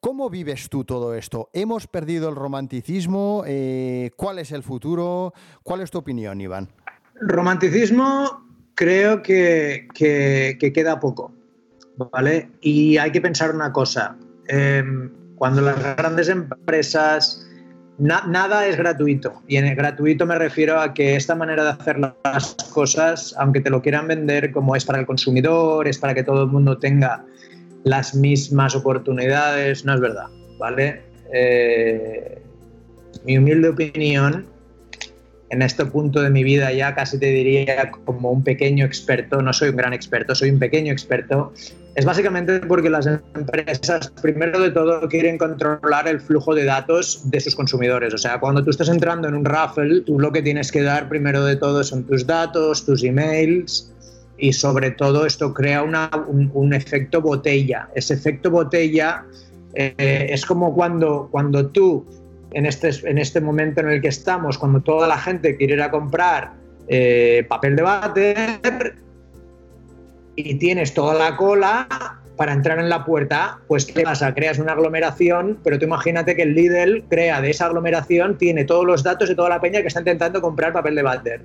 [0.06, 1.50] ¿Cómo vives tú todo esto?
[1.52, 3.42] ¿Hemos perdido el romanticismo?
[3.44, 5.34] Eh, ¿Cuál es el futuro?
[5.64, 6.68] ¿Cuál es tu opinión, Iván?
[7.20, 11.32] Romanticismo creo que, que, que queda poco,
[12.12, 12.50] ¿vale?
[12.60, 14.16] Y hay que pensar una cosa.
[14.46, 14.84] Eh,
[15.34, 17.42] cuando las grandes empresas...
[17.98, 19.42] Na, nada es gratuito.
[19.48, 23.60] Y en el gratuito me refiero a que esta manera de hacer las cosas, aunque
[23.60, 26.78] te lo quieran vender como es para el consumidor, es para que todo el mundo
[26.78, 27.24] tenga
[27.86, 30.26] las mismas oportunidades, no es verdad,
[30.58, 31.02] ¿vale?
[31.32, 32.42] Eh,
[33.24, 34.44] mi humilde opinión,
[35.50, 39.52] en este punto de mi vida ya casi te diría como un pequeño experto, no
[39.52, 41.52] soy un gran experto, soy un pequeño experto,
[41.94, 47.38] es básicamente porque las empresas, primero de todo, quieren controlar el flujo de datos de
[47.38, 48.12] sus consumidores.
[48.12, 51.08] O sea, cuando tú estás entrando en un raffle, tú lo que tienes que dar
[51.08, 53.94] primero de todo son tus datos, tus emails,
[54.38, 57.88] y sobre todo esto crea un, efecto botella.
[57.94, 59.24] Ese efecto botella
[59.74, 62.04] eh, es como cuando, cuando tú,
[62.52, 65.82] en este, en este momento en el que estamos, cuando toda la gente quiere ir
[65.82, 66.52] a comprar
[66.88, 68.96] eh, papel de váter
[70.36, 71.88] y tienes toda la cola
[72.36, 74.34] para entrar en la puerta, pues ¿qué pasa?
[74.34, 78.84] Creas una aglomeración, pero tú imagínate que el Lidl crea de esa aglomeración, tiene todos
[78.84, 81.40] los datos de toda la peña que está intentando comprar papel de váter.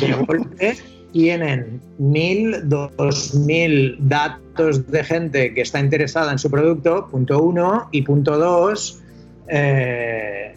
[0.00, 0.74] De
[1.12, 7.88] tienen mil, dos mil datos de gente que está interesada en su producto, punto uno,
[7.90, 9.00] y punto dos,
[9.48, 10.54] eh,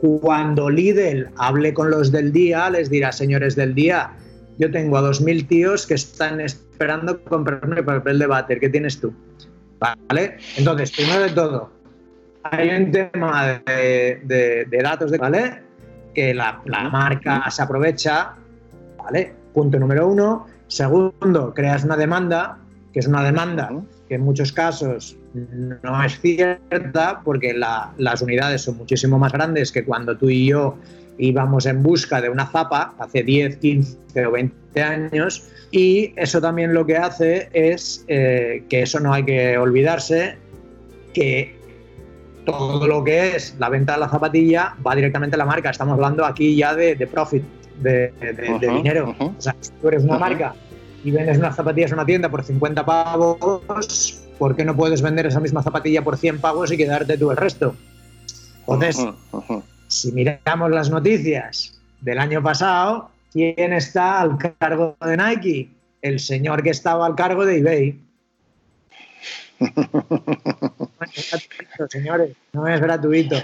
[0.00, 4.12] cuando Lidl hable con los del día, les dirá, señores del día,
[4.58, 9.00] yo tengo a dos mil tíos que están esperando comprarme papel de váter, ¿qué tienes
[9.00, 9.12] tú?
[9.78, 10.36] ¿Vale?
[10.56, 11.70] Entonces, primero de todo,
[12.44, 15.62] hay un tema de, datos, de, ¿vale?
[16.14, 18.34] que la, marca se aprovecha,
[19.04, 19.32] ¿vale?
[19.52, 20.46] Punto número uno.
[20.66, 22.58] Segundo, creas una demanda,
[22.92, 23.70] que es una demanda
[24.08, 29.84] que en muchos casos no es cierta porque las unidades son muchísimo más grandes que
[29.84, 30.76] cuando tú y yo
[31.18, 36.74] íbamos en busca de una zapa hace 10, 15 o 20 años y eso también
[36.74, 40.36] lo que hace es eh, que eso no hay que olvidarse,
[41.12, 41.56] que
[42.44, 45.70] todo lo que es la venta de la zapatilla va directamente a la marca.
[45.70, 47.42] Estamos hablando aquí ya de, profit,
[47.80, 48.12] de,
[48.60, 49.14] dinero.
[49.18, 50.54] O sea, si tú eres una marca
[51.02, 55.26] y vendes unas zapatillas en una tienda por 50 pavos, ¿por qué no puedes vender
[55.26, 57.76] esa misma zapatilla por 100 pavos y quedarte tú el resto?
[58.60, 59.04] Entonces,
[59.88, 65.70] si miramos las noticias del año pasado, ¿quién está al cargo de Nike?
[66.02, 68.00] El señor que estaba al cargo de eBay.
[71.88, 73.36] señores, no es gratuito.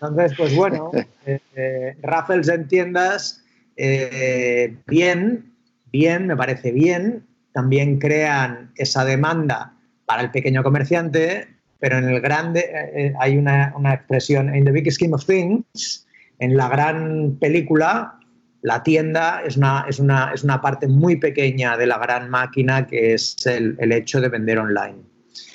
[0.00, 0.90] Entonces, pues bueno,
[1.26, 3.42] eh, eh, Raffles en tiendas,
[3.76, 5.52] eh, bien,
[5.92, 7.26] bien, me parece bien.
[7.52, 9.74] También crean esa demanda
[10.06, 14.64] para el pequeño comerciante, pero en el grande eh, eh, hay una, una, expresión, in
[14.64, 16.06] the big scheme of things,
[16.38, 18.18] en la gran película,
[18.62, 22.86] la tienda es una, es una, es una parte muy pequeña de la gran máquina
[22.86, 24.98] que es el, el hecho de vender online.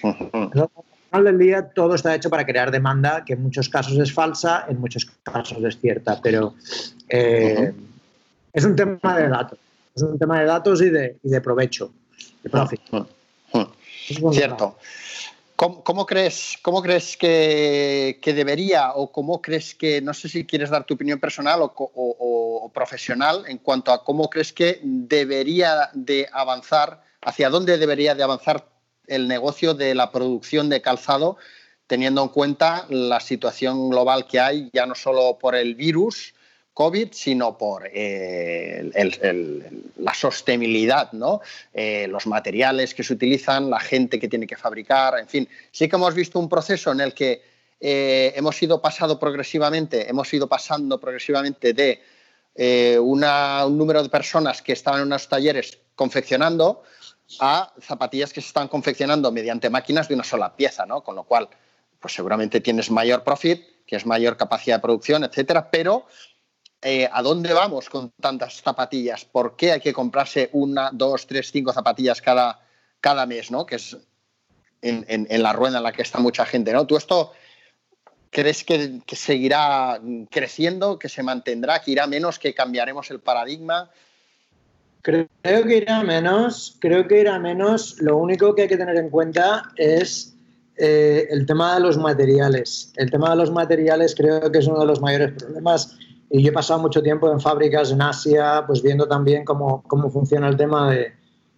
[0.04, 0.70] Al
[1.10, 4.66] final del día todo está hecho para crear demanda, que en muchos casos es falsa,
[4.70, 6.56] en muchos casos es cierta, pero
[7.10, 7.74] eh,
[8.54, 9.60] es un tema de datos,
[9.96, 11.92] es un tema de datos y de, y de provecho,
[12.44, 12.82] de profit.
[14.32, 14.78] Cierto.
[15.56, 20.86] ¿Cómo, crees, cómo crees que, debería o cómo crees que, no sé si quieres dar
[20.86, 27.52] tu opinión personal o, profesional en cuanto a cómo crees que debería de avanzar, hacia
[27.52, 28.70] dónde debería de avanzar
[29.06, 31.38] el negocio de la producción de calzado,
[31.86, 36.34] teniendo en cuenta la situación global que hay, ya no solo por el virus,
[36.74, 38.90] COVID, sino por eh,
[39.98, 41.42] la sostenibilidad, ¿no?
[41.74, 45.50] Eh, los materiales que se utilizan, la gente que tiene que fabricar, en fin.
[45.72, 47.42] Sí que hemos visto un proceso en el que
[47.80, 52.02] eh, hemos ido pasando progresivamente, hemos ido pasando progresivamente de
[53.00, 53.22] un
[53.78, 56.84] número de personas que estaban en unos talleres confeccionando
[57.40, 61.02] a zapatillas que se están confeccionando mediante máquinas de una sola pieza, ¿no?
[61.02, 61.48] Con lo cual,
[62.00, 66.08] pues seguramente tienes mayor profit, que es mayor capacidad de producción, etcétera, pero
[66.82, 69.26] eh, ¿a dónde vamos con tantas zapatillas?
[69.26, 72.60] ¿Por qué hay que comprarse una, dos, tres, cinco zapatillas cada,
[73.00, 73.65] cada mes, ¿no?
[73.65, 73.98] Que es
[74.82, 76.88] en, la rueda en la que está mucha gente, ¿no?
[76.88, 77.34] ¿Tú esto
[78.32, 83.91] crees que, seguirá creciendo, que se mantendrá, que irá menos, que cambiaremos el paradigma?
[85.04, 87.98] Creo que irá menos, creo que irá menos.
[88.00, 90.36] Lo único que hay que tener en cuenta es
[90.78, 92.91] eh, el tema de los materiales.
[92.96, 95.96] El tema de los materiales creo que es uno de los mayores problemas
[96.32, 100.10] y yo he pasado mucho tiempo en fábricas en Asia, pues viendo también cómo, cómo
[100.10, 101.13] funciona el tema de,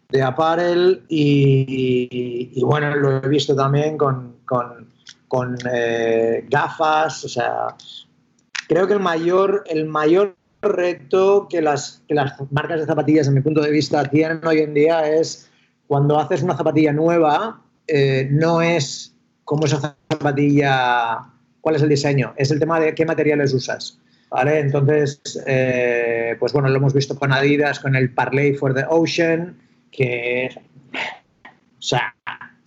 [0.09, 7.67] de apparel y, bueno, lo he visto también con, con, eh, gafas, o sea,
[8.67, 13.36] creo que el mayor, el mayor reto que las, que las marcas de zapatillas, en
[13.36, 15.51] mi punto de vista, tienen hoy en día es
[15.88, 21.19] cuando haces una zapatilla nueva, eh, no es cómo esa zapatilla,
[21.62, 23.99] cuál es el diseño, es el tema de qué materiales usas.
[24.33, 24.59] ¿Vale?
[24.59, 29.55] Entonces, eh, pues bueno, lo hemos visto con Adidas, con el Parley for the Ocean,
[29.91, 30.49] que,
[30.91, 32.15] o sea,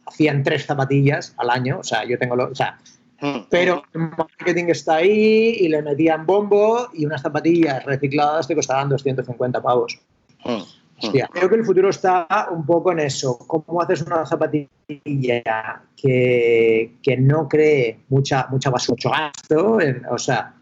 [0.07, 2.79] hacían tres zapatillas al año, o sea, yo tengo, lo, o sea,
[3.20, 3.48] mm.
[3.50, 8.88] pero el marketing está ahí y le metían bombo y unas zapatillas recicladas te costaban
[8.88, 9.98] 250 pavos.
[10.44, 10.62] Mm.
[10.98, 13.37] Hostia, creo que el futuro está un poco en eso.
[13.37, 19.79] ¿Cómo haces una zapatilla que, que no cree mucha, mucha basura, mucho gasto?
[20.11, 20.56] o sea,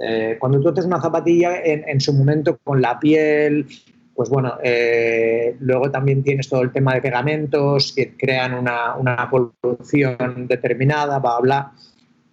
[0.00, 3.66] eh, cuando tú haces una zapatilla en, su momento con la piel,
[4.14, 9.28] pues bueno, eh, luego también tienes todo el tema de pegamentos que crean una, una
[9.28, 11.72] polución determinada, bla, bla.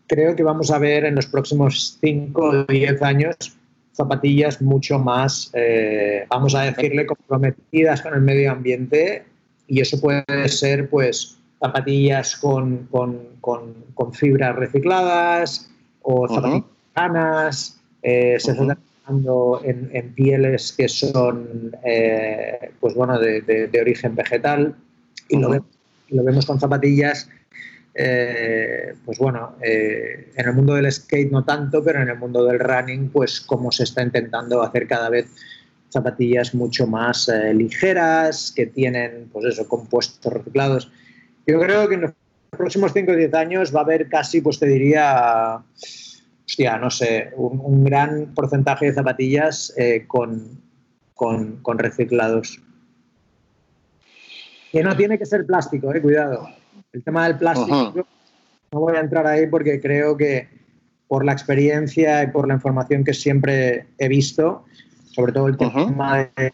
[0.07, 3.57] Creo que vamos a ver en los próximos 5 o 10 años
[3.93, 9.25] zapatillas mucho más, eh, vamos a decirle, comprometidas con el medio ambiente
[9.67, 15.69] y eso puede ser pues zapatillas con, con, con, fibras recicladas
[16.03, 16.76] o zapatillas
[18.01, 24.75] eh, se están trabajando en, pieles que son, eh, pues bueno, de, origen vegetal
[25.29, 27.29] y, lo vemos, con zapatillas
[27.93, 32.59] eh, pues bueno, en el mundo del skate no tanto, pero en el mundo del
[32.59, 35.27] running, pues como se está intentando hacer cada vez
[35.91, 40.91] zapatillas mucho más ligeras, que tienen, pues eso, compuestos reciclados.
[41.47, 42.11] Yo creo que en los
[42.51, 45.63] próximos 5 o 10 años va a haber casi, pues te diría,
[46.47, 50.61] hostia, no sé, un, gran porcentaje de zapatillas eh, con,
[51.77, 52.61] reciclados.
[54.71, 56.47] Que no tiene que ser plástico, eh, cuidado.
[56.93, 57.93] El tema del plástico,
[58.71, 60.47] no voy a entrar ahí porque creo que
[61.07, 64.65] por la experiencia y por la información que siempre he visto,
[65.11, 66.53] sobre todo el tema de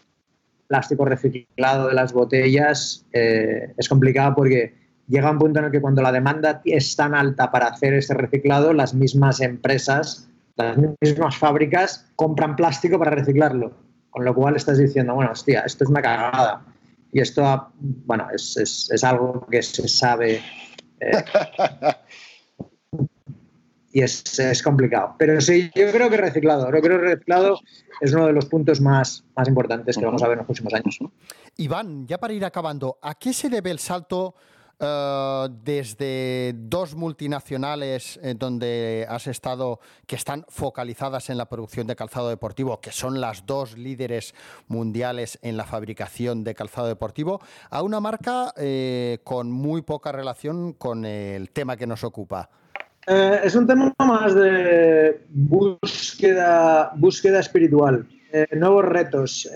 [0.67, 4.73] plástico reciclado de las botellas, eh, es complicado porque
[5.07, 8.13] llega un punto en el que cuando la demanda es tan alta para hacer ese
[8.13, 13.73] reciclado, las mismas empresas, las mismas fábricas compran plástico para reciclarlo.
[14.09, 16.63] Con lo cual estás diciendo, bueno, hostia, esto es una cagada.
[17.11, 20.41] Y esto, bueno, es, algo que se sabe.
[20.99, 21.23] Eh,
[23.91, 25.15] y es, complicado.
[25.17, 26.71] Pero sí, yo creo que reciclado.
[26.71, 27.59] Yo creo reciclado
[28.01, 30.73] es uno de los puntos más, más importantes que vamos a ver en los próximos
[30.73, 30.99] años.
[31.57, 34.35] Iván, ya para ir acabando, ¿a qué se debe el salto
[34.85, 41.95] eh, desde dos multinacionales eh, donde has estado que están focalizadas en la producción de
[41.95, 44.35] calzado deportivo, que son las dos líderes
[44.67, 50.73] mundiales en la fabricación de calzado deportivo, a una marca eh, con muy poca relación
[50.73, 52.49] con el tema que nos ocupa?
[53.05, 58.07] es un tema más de búsqueda, búsqueda espiritual,
[58.51, 59.49] nuevos retos.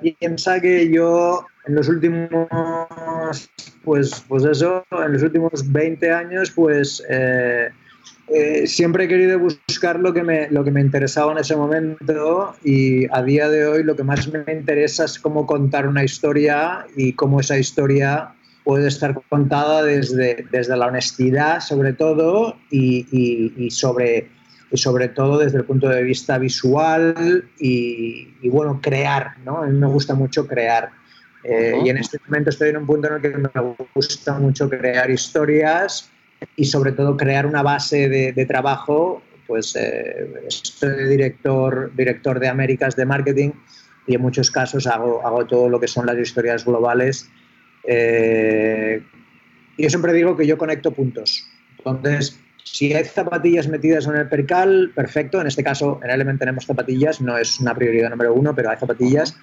[0.00, 2.48] piensa que yo en los últimos,
[3.84, 7.70] pues, pues eso, en los últimos 20 años, pues eh,
[8.28, 12.54] eh, siempre he querido buscar lo que, me, lo que me interesaba en ese momento
[12.62, 16.86] y a día de hoy lo que más me interesa es cómo contar una historia
[16.96, 23.06] y cómo esa historia puede estar contada desde, desde la honestidad sobre todo y,
[23.58, 24.30] y, sobre,
[24.74, 29.58] y sobre todo desde el punto de vista visual y, y bueno, crear, ¿no?
[29.58, 30.90] A mí me gusta mucho crear.
[31.44, 33.50] Eh, y en este momento estoy en un punto en el que me
[33.94, 36.10] gusta mucho crear historias
[36.56, 39.22] y sobre todo crear una base de, trabajo.
[39.46, 43.50] Pues eh, soy director, director de Américas de marketing
[44.08, 47.30] y en muchos casos hago, hago todo lo que son las historias globales.
[47.84, 49.04] Eh,
[49.78, 51.46] yo siempre digo que yo conecto puntos.
[51.78, 55.40] Entonces, si hay zapatillas metidas en el percal, perfecto.
[55.40, 58.78] En este caso, en Element tenemos zapatillas, no es una prioridad número uno, pero hay
[58.78, 59.38] zapatillas.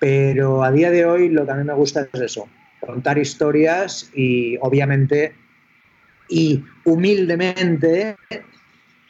[0.00, 2.48] Pero a día de hoy lo que a mí me gusta es eso,
[2.80, 5.34] contar historias y obviamente
[6.30, 8.16] y humildemente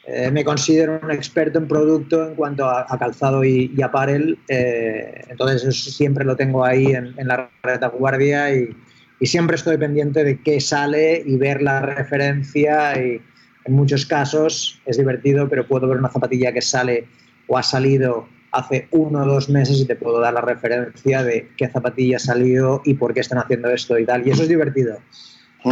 [0.05, 5.21] eh, me considero un experto en producto en cuanto a, calzado y, y apparel, eh,
[5.27, 8.75] entonces eso siempre lo tengo ahí en, la retaguardia y,
[9.19, 13.21] y siempre estoy pendiente de qué sale y ver la referencia y
[13.65, 17.07] en muchos casos es divertido, pero puedo ver una zapatilla que sale
[17.47, 21.49] o ha salido hace uno o dos meses y te puedo dar la referencia de
[21.57, 24.25] qué zapatilla ha salido y por qué están haciendo esto y tal.
[24.25, 24.97] Y eso es divertido.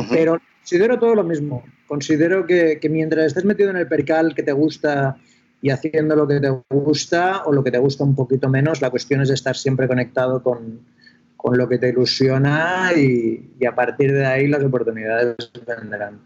[0.10, 1.64] Pero considero todo lo mismo.
[1.88, 5.18] Considero que, mientras estés metido en el percal que te gusta
[5.62, 8.89] y haciendo lo que te gusta o lo que te gusta un poquito menos, la
[8.89, 10.82] cuestión es estar siempre conectado con,
[11.38, 15.36] con lo que te ilusiona y, y a partir de ahí las oportunidades
[15.66, 16.20] vendrán.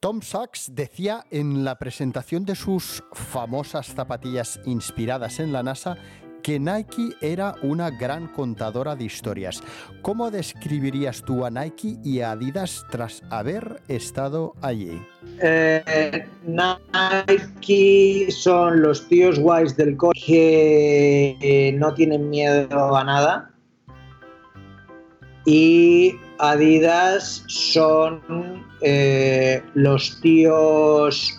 [0.00, 5.96] Tom Sachs decía en la presentación de sus famosas zapatillas inspiradas en la NASA
[6.46, 9.64] que Nike era una gran contadora de historias.
[10.00, 15.02] ¿Cómo describirías tú a Nike y a Adidas tras haber estado allí?
[15.42, 23.55] Eh, Nike son los tíos guays del coche que no tienen miedo a nada.
[25.46, 31.38] Y Adidas son eh, los tíos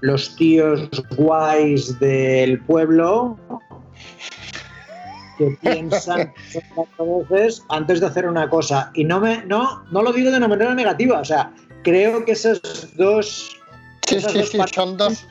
[0.00, 3.36] los tíos guays del pueblo
[5.36, 6.32] que piensan
[7.30, 8.90] veces antes de hacer una cosa.
[8.94, 11.52] Y no me no no lo digo de una manera negativa o sea
[11.82, 12.60] creo que esos
[12.96, 13.56] dos
[14.06, 15.26] sí, sí, sí, son dos,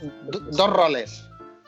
[0.51, 1.23] dos roles.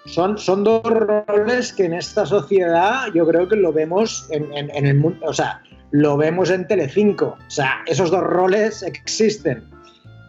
[0.05, 4.85] Son, son dos roles que en esta sociedad yo creo que lo vemos en, en
[4.85, 5.61] el mundo o sea
[5.91, 7.37] lo vemos en Telecinco.
[7.47, 9.63] O sea, esos dos roles existen.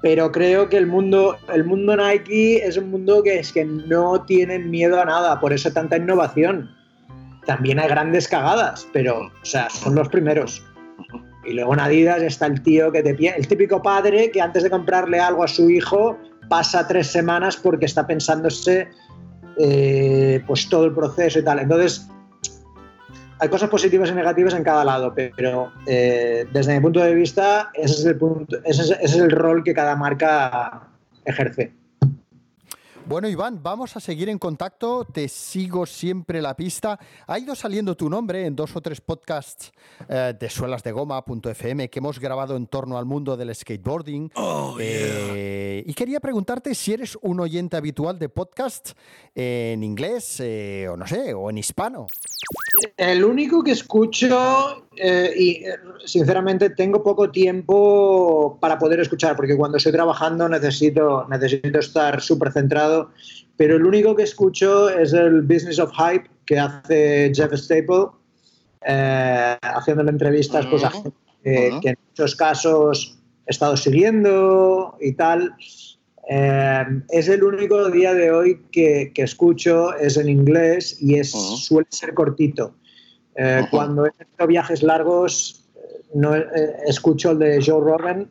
[0.03, 4.23] Pero creo que el mundo, el mundo Nike es un mundo que es que no
[4.25, 6.71] tienen miedo a nada, por eso tanta innovación.
[7.45, 10.65] También hay grandes cagadas, pero o sea, son los primeros.
[11.45, 14.71] Y luego en Adidas está el tío que te el típico padre que antes de
[14.71, 18.89] comprarle algo a su hijo pasa tres semanas porque está pensándose
[19.59, 21.59] eh, pues todo el proceso y tal.
[21.59, 22.09] Entonces,
[23.41, 27.71] hay cosas positivas y negativas en cada lado, pero eh, desde mi punto de vista,
[27.75, 30.83] ese es, el punto, ese es, el rol que cada marca
[31.25, 31.73] ejerce.
[33.11, 35.05] Bueno, Iván, vamos a seguir en contacto.
[35.05, 36.97] Te sigo siempre la pista.
[37.27, 39.73] Ha ido saliendo tu nombre en dos o tres podcasts
[40.09, 44.31] eh, de suelas de goma.fm que hemos grabado en torno al mundo del skateboarding.
[44.37, 48.95] Oh, eh, y quería preguntarte si eres un oyente habitual de podcasts
[49.35, 52.07] en inglés eh, o no sé, o en hispano.
[52.97, 54.87] El único que escucho,
[55.37, 55.65] y
[56.05, 62.53] sinceramente tengo poco tiempo para poder escuchar, porque cuando estoy trabajando necesito, necesito estar súper
[62.53, 63.00] centrado,
[63.57, 68.07] pero el único que escucho es el Business of Hype que hace Jeff Staple,
[68.87, 71.13] eh, haciéndole entrevistas pues, a gente
[71.45, 75.55] que, en muchos casos he estado siguiendo y tal.
[76.29, 81.31] Eh, es el único día de hoy que, que, escucho, es en inglés y es,
[81.31, 82.75] suele ser cortito.
[83.37, 85.69] Eh, cuando he hecho viajes largos,
[86.15, 86.35] no
[86.87, 88.31] escucho el de Joe Rogan,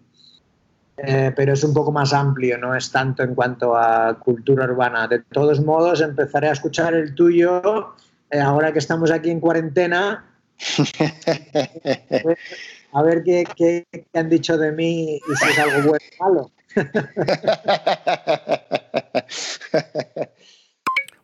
[1.06, 5.08] eh, pero es un poco más amplio, no es tanto en cuanto a cultura urbana.
[5.08, 7.96] De todos modos, empezaré a escuchar el tuyo
[8.30, 10.26] eh, ahora que estamos aquí en cuarentena.
[12.94, 16.52] a ver qué, qué, han dicho de mí y si es algo bueno o malo.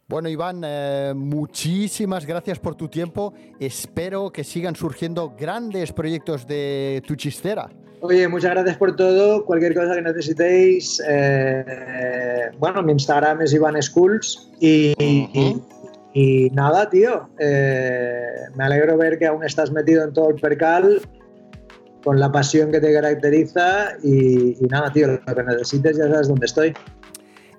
[0.08, 3.34] Bueno, Iván, eh, muchísimas gracias por tu tiempo.
[3.60, 7.72] Espero que sigan surgiendo grandes proyectos de tu chistera.
[8.02, 9.44] Oye, muchas gracias por todo.
[9.46, 14.94] Cualquier cosa que necesitéis, eh, bueno, mi Instagram es Iván Schools y,
[16.14, 17.28] y, nada, tío.
[17.40, 21.02] Eh, me alegro ver que aún estás metido en todo el percal
[22.04, 26.28] con la pasión que te caracteriza y, y nada, tío, lo que necesites ya sabes
[26.28, 26.76] dónde estoy.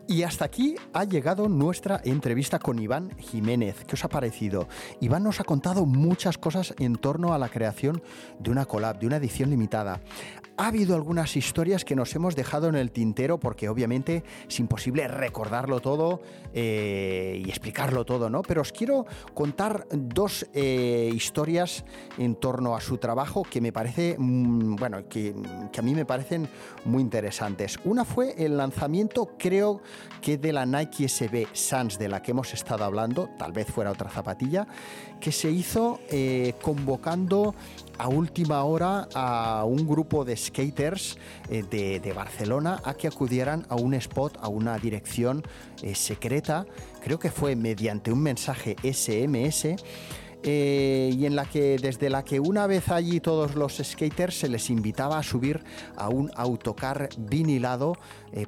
[0.09, 3.85] Y hasta aquí ha llegado nuestra entrevista con Iván Jiménez.
[3.85, 4.69] ¿Qué os ha parecido?
[5.01, 8.01] Iván nos ha contado muchas cosas en torno a la creación
[8.39, 10.01] de una collab, de una edición limitada.
[10.59, 15.07] Ha habido algunas historias que nos hemos dejado en el tintero porque obviamente es imposible
[15.07, 16.23] recordarlo todo
[16.55, 18.41] eh, y explicarlo todo, ¿no?
[18.41, 19.05] Pero os quiero
[19.35, 21.85] contar dos eh, historias
[22.17, 25.35] en torno a su trabajo que me parece, mm, bueno, que,
[25.77, 26.49] a mí me parecen
[26.87, 27.79] muy interesantes.
[27.85, 29.83] Una fue el lanzamiento, creo
[30.23, 33.91] que de la Nike SB Sans de la que hemos estado hablando, tal vez fuera
[33.91, 34.67] otra zapatilla,
[35.21, 37.55] que se hizo eh, convocando
[37.99, 41.19] a última hora a un grupo de skaters
[41.49, 41.63] eh,
[42.03, 45.43] de, Barcelona a que acudieran a un spot, a una dirección
[45.83, 46.67] eh, secreta,
[47.03, 49.77] creo que fue mediante un mensaje SMS.
[50.49, 54.49] Eh, y en la que desde la que una vez allí todos los skaters se
[54.49, 55.65] les invitaba a subir
[55.97, 57.97] a un autocar vinilado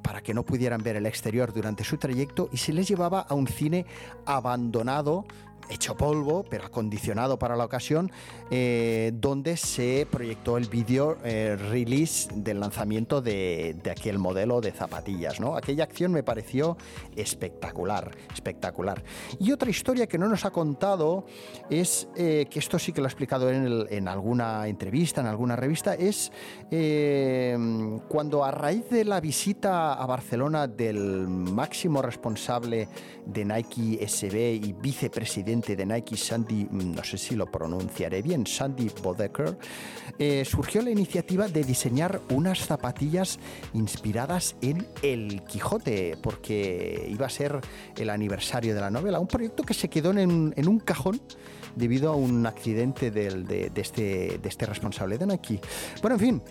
[0.02, 3.34] para que no pudieran ver el exterior durante su trayecto y se les llevaba a
[3.34, 3.84] un cine
[4.26, 5.24] abandonado
[5.70, 8.10] hecho polvo, pero acondicionado para la ocasión,
[8.50, 15.40] eh, donde se proyectó el vídeo eh, release del lanzamiento de, aquel modelo de zapatillas.
[15.40, 15.56] ¿no?
[15.56, 16.76] Aquella acción me pareció
[17.16, 19.02] espectacular, espectacular.
[19.38, 21.26] Y otra historia que no nos ha contado
[21.70, 25.56] es, eh, que esto sí que lo ha explicado en, en, alguna entrevista, en alguna
[25.56, 26.32] revista, es
[28.08, 32.88] cuando a raíz de la visita a Barcelona del máximo responsable
[33.26, 38.46] de Nike SB y vicepresidente de Nike, Sandy, mm, no sé si lo pronunciaré bien,
[38.46, 39.56] Sandy Bodecker,
[40.18, 43.38] eh, surgió la iniciativa de diseñar unas zapatillas
[43.74, 47.60] inspiradas en El Quijote, porque iba a ser
[47.96, 51.20] el aniversario de la novela, un proyecto que se quedó en, un cajón
[51.76, 55.60] debido a un accidente de, este, de este responsable de Nike.
[56.02, 56.42] Bueno, en fin.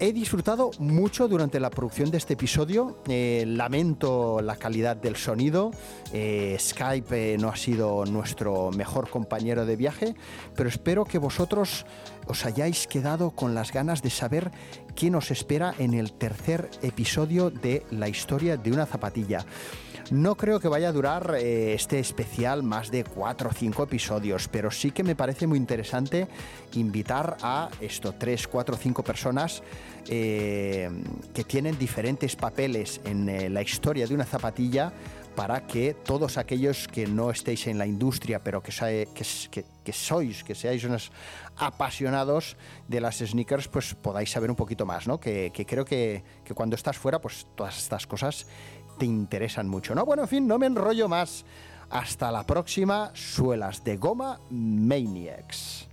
[0.00, 2.98] He disfrutado mucho durante la producción de este episodio.
[3.06, 5.70] Eh, lamento la calidad del sonido.
[6.12, 10.16] Eh, Skype eh, no ha sido nuestro mejor compañero de viaje,
[10.56, 11.86] pero espero que vosotros
[12.26, 14.50] os hayáis quedado con las ganas de saber
[14.94, 19.44] qué nos espera en el tercer episodio de La historia de una zapatilla.
[20.10, 24.70] No creo que vaya a durar este especial más de cuatro o cinco episodios, pero
[24.70, 26.28] sí que me parece muy interesante
[26.74, 29.62] invitar a estos tres, cuatro o cinco personas
[30.08, 30.90] eh,
[31.32, 34.92] que tienen diferentes papeles en eh, la historia de una zapatilla
[35.34, 38.72] para que todos aquellos que no estéis en la industria, pero que,
[39.14, 41.10] que, sois, que seáis unos
[41.56, 42.56] apasionados
[42.88, 45.18] de las sneakers, pues podáis saber un poquito más, ¿no?
[45.18, 48.46] Que, creo que, que, cuando estás fuera, pues todas estas cosas
[48.98, 50.04] te interesan mucho, ¿no?
[50.04, 51.44] Bueno, en fin, no me enrollo más.
[51.90, 55.88] Hasta la próxima, suelas de goma Maniacs.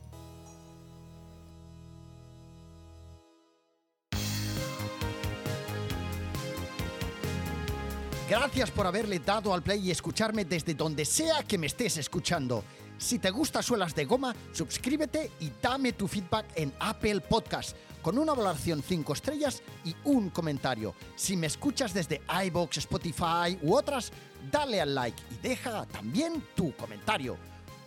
[8.31, 12.63] Gracias por haberle dado al play y escucharme desde donde sea que me estés escuchando.
[13.01, 18.19] Si te gusta Suelas de Goma, suscríbete y dame tu feedback en Apple Podcast con
[18.19, 20.93] una valoración 5 estrellas y un comentario.
[21.15, 24.11] Si me escuchas desde iBox, Spotify u otras,
[24.51, 27.37] dale al like y deja también tu comentario.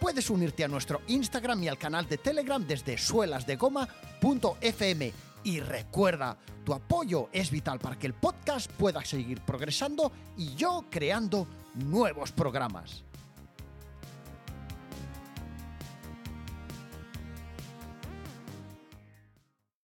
[0.00, 5.12] Puedes unirte a nuestro Instagram y al canal de Telegram desde suelasdegoma.fm.
[5.44, 10.86] Y recuerda, tu apoyo es vital para que el podcast pueda seguir progresando y yo
[10.90, 13.04] creando nuevos programas.